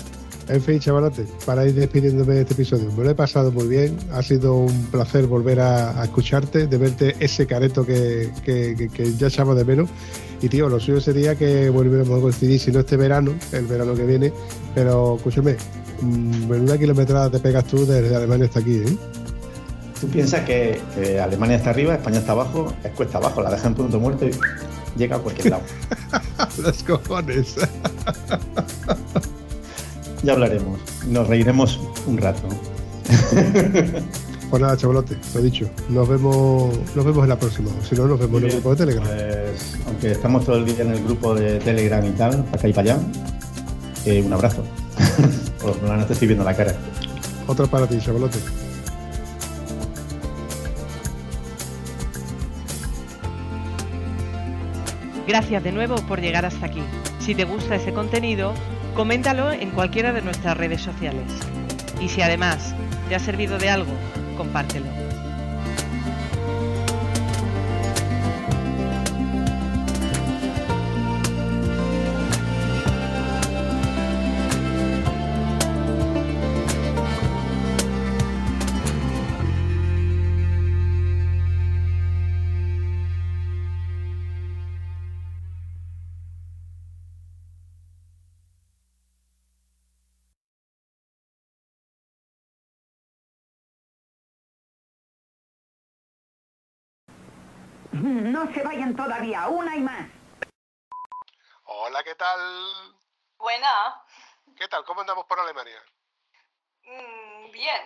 [0.49, 3.97] En fin, chavalote, para ir despidiéndome de este episodio, me lo he pasado muy bien.
[4.13, 9.13] Ha sido un placer volver a, escucharte, de verte ese careto que, que- que- que
[9.15, 9.89] ya echamos de menos.
[10.45, 13.95] Y tío, lo suyo sería que volviéramos a coincidir, si no este verano, el verano
[13.95, 14.31] que viene.
[14.75, 15.57] Pero escúchame,
[16.03, 18.97] mm, menuda kilometrada te pegas tú desde Alemania hasta aquí, ¿eh?
[19.99, 23.69] Tú piensas que, que Alemania está arriba, España está abajo, es cuesta abajo, la deja
[23.69, 24.33] en punto muerto y
[24.99, 25.62] llega a cualquier lado.
[26.62, 27.55] Los cojones.
[30.23, 32.43] Ya hablaremos, nos reiremos un rato.
[34.55, 35.69] Pues nada, chavalote, lo dicho.
[35.89, 37.71] Nos vemos, nos vemos en la próxima.
[37.83, 39.05] Si no, nos vemos en el grupo de Telegram.
[39.05, 42.69] Pues, aunque estamos todo el día en el grupo de Telegram y tal, para acá
[42.69, 43.03] y para allá,
[44.05, 44.65] eh, un abrazo.
[45.61, 46.73] Por lo menos te estoy viendo la cara.
[47.49, 48.39] Otro para ti, chavalote.
[55.27, 56.83] Gracias de nuevo por llegar hasta aquí.
[57.19, 58.55] Si te gusta ese contenido,
[58.95, 61.27] coméntalo en cualquiera de nuestras redes sociales.
[62.01, 62.73] Y si además
[63.09, 63.93] te ha servido de algo,
[64.35, 65.04] compártelo.
[98.05, 100.07] No se vayan todavía, una y más.
[101.63, 102.39] Hola, ¿qué tal?
[103.39, 104.05] Buena.
[104.59, 104.85] ¿Qué tal?
[104.85, 105.83] ¿Cómo andamos por Alemania?
[106.83, 107.83] Mm, bien.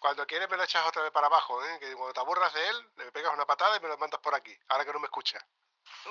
[0.00, 1.78] Cuando quieres me lo echas otra vez para abajo, ¿eh?
[1.78, 4.34] Que cuando te aburras de él, le pegas una patada y me lo mandas por
[4.34, 5.38] aquí, ahora que no me escucha.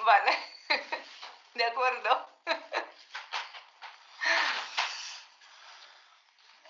[0.06, 0.38] Vale.
[1.54, 2.30] De acuerdo.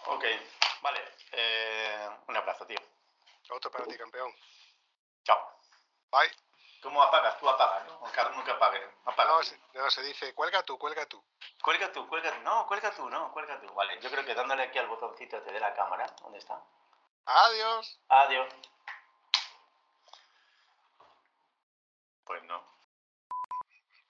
[0.06, 0.24] Ok,
[0.82, 1.14] vale.
[1.34, 2.80] Eh, un abrazo, tío.
[3.52, 4.34] Otro para ti, campeón.
[5.24, 5.62] Chao.
[6.10, 6.47] Bye.
[6.82, 7.38] ¿Cómo apagas?
[7.40, 7.95] Tú apagas, ¿no?
[7.95, 8.82] O cada uno que apague.
[9.06, 9.32] Apaga.
[9.32, 11.24] No, se, no, se dice, cuelga tú, cuelga tú.
[11.62, 12.41] Cuelga tú, cuelga tú.
[12.41, 13.74] No, cuelga tú, no, cuelga tú.
[13.74, 16.06] Vale, yo creo que dándole aquí al botoncito te de la cámara.
[16.22, 16.62] ¿Dónde está?
[17.26, 17.99] Adiós.
[18.10, 18.54] Adiós.
[22.26, 22.64] Pues no.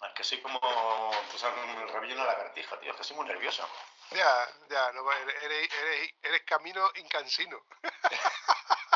[0.04, 2.92] Es que soy como pues, el rabillo en la lagartija, tío.
[2.92, 3.68] Es que soy muy nervioso.
[4.12, 7.60] Ya, ya, no, eres, eres, eres camino incansino.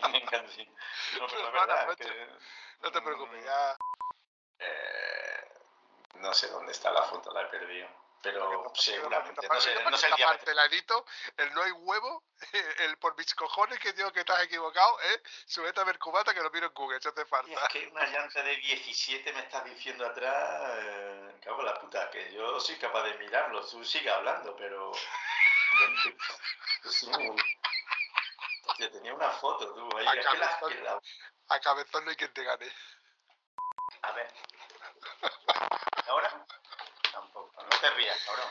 [0.00, 1.86] No, pero es Para, verdad.
[1.88, 2.04] macho.
[2.04, 2.28] que-
[2.82, 3.76] No te preocupes, ya.
[4.60, 5.48] Eh,
[6.14, 7.88] no sé dónde está la foto, la he perdido.
[8.20, 9.46] Pero seguramente.
[9.48, 10.52] No sé, no sé el diámetro.
[11.36, 12.24] el no hay huevo,
[12.80, 15.22] el por mis cojones que digo que estás equivocado, ¿eh?
[15.46, 17.68] Súbete a ver cubata que lo miro en Google, eso hace Y es falta.
[17.68, 22.32] que una llanta de 17 me estás diciendo atrás, eh, cago en la puta, que
[22.32, 24.90] yo soy capaz de mirarlo, tú sigue hablando, pero...
[28.78, 30.70] Hostia, tenía una foto, tú, ahí, A cabezón.
[30.72, 31.00] que la-
[31.48, 32.72] A cabezón no hay quien te gane.
[34.02, 34.32] A ver.
[36.06, 36.46] ¿Ahora?
[37.10, 38.46] Tampoco, no te rías, cabrón.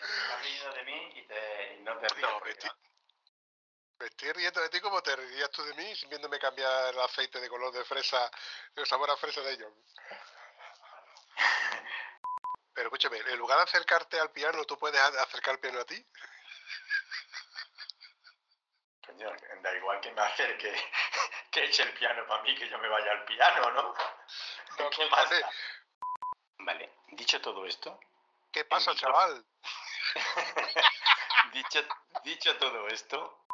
[0.00, 2.30] Estás riendo de mí y, te, y no te rías.
[2.30, 2.70] No, me estoy,
[3.98, 7.40] Me estoy riendo de ti como te reirías tú de mí viéndome cambiar el aceite
[7.40, 8.30] de color de fresa,
[8.74, 9.72] el sabor a fresa de ellos.
[12.74, 16.04] Pero escúchame, en lugar de acercarte al piano, ¿tú puedes acercar el piano a ti?
[19.06, 19.30] Coño,
[19.62, 20.74] da igual que me acerque,
[21.52, 23.94] que eche el piano para mí, que yo me vaya al piano, ¿no?
[24.78, 25.50] No, ¿Qué da?
[26.58, 28.00] Vale, dicho todo esto,
[28.54, 29.44] ¿Qué pasa, chaval?
[31.52, 31.80] dicho,
[32.22, 33.44] dicho todo esto,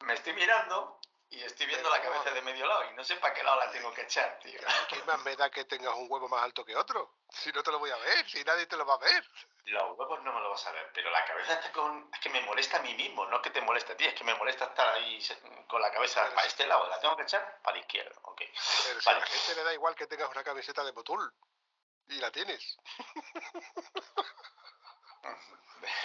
[0.00, 1.00] me estoy mirando
[1.32, 3.70] y estoy viendo la cabeza de medio lado y no sé para qué lado la
[3.70, 4.60] tengo que echar, tío.
[4.88, 7.20] ¿Qué más me da que tengas un huevo más alto que otro?
[7.30, 9.26] Si no te lo voy a ver, si nadie te lo va a ver.
[9.64, 12.10] Los huevos no me lo vas a ver, pero la cabeza está con...
[12.12, 14.14] Es que me molesta a mí mismo, no es que te moleste a ti, es
[14.14, 15.18] que me molesta estar ahí
[15.68, 18.42] con la cabeza Pero para este lado, la tengo que echar para la izquierda, ok.
[18.86, 21.32] Pero si a la gente le da igual que tengas una camiseta de Motul.
[22.08, 22.76] Y la tienes.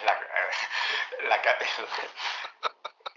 [0.04, 0.20] La,
[1.30, 1.58] la ca-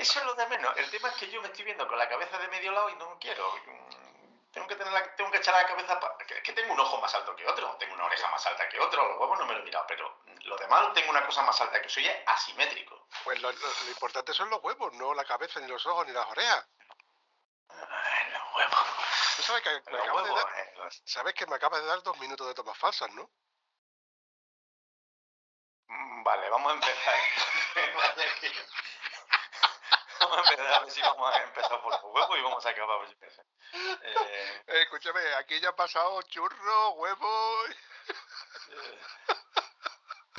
[0.01, 0.77] Eso es lo de menos.
[0.79, 2.95] El tema es que yo me estoy viendo con la cabeza de medio lado y
[2.97, 3.53] no quiero.
[3.67, 6.01] Mm, Tengo que, tener la- tengo que echar la cabeza.
[6.01, 8.69] pa- que, que tengo un ojo más alto que otro, tengo una oreja más alta
[8.69, 9.07] que otro.
[9.09, 11.81] Los huevos no me lo he mirado, pero lo demás tengo una cosa más alta
[11.83, 13.07] que soy es asimétrico.
[13.25, 16.13] Pues lo, lo- lo importante son los huevos, no la cabeza, ni los ojos, ni
[16.13, 16.67] las orejas.
[17.69, 18.87] Ay, los huevos.
[19.37, 22.03] Tú sabes que me acabas de dar, eh, los- sabes que me acabas de dar
[22.03, 23.31] dos minutos de tomas falsas, ¿no?
[25.89, 27.15] Mm, Vale, vamos a empezar.
[27.95, 28.25] Vale,
[30.21, 32.69] vamos a empezar a ver si vamos a empezar por los huevos y vamos a
[32.71, 32.99] acabar.
[33.09, 33.43] sé.
[33.73, 37.65] Eh, Eh, escúchame, aquí ya han pasado churro, huevo.
[38.71, 38.99] eh,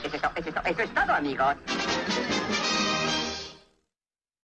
[0.03, 1.55] Eso es, eso eso es todo, amigos.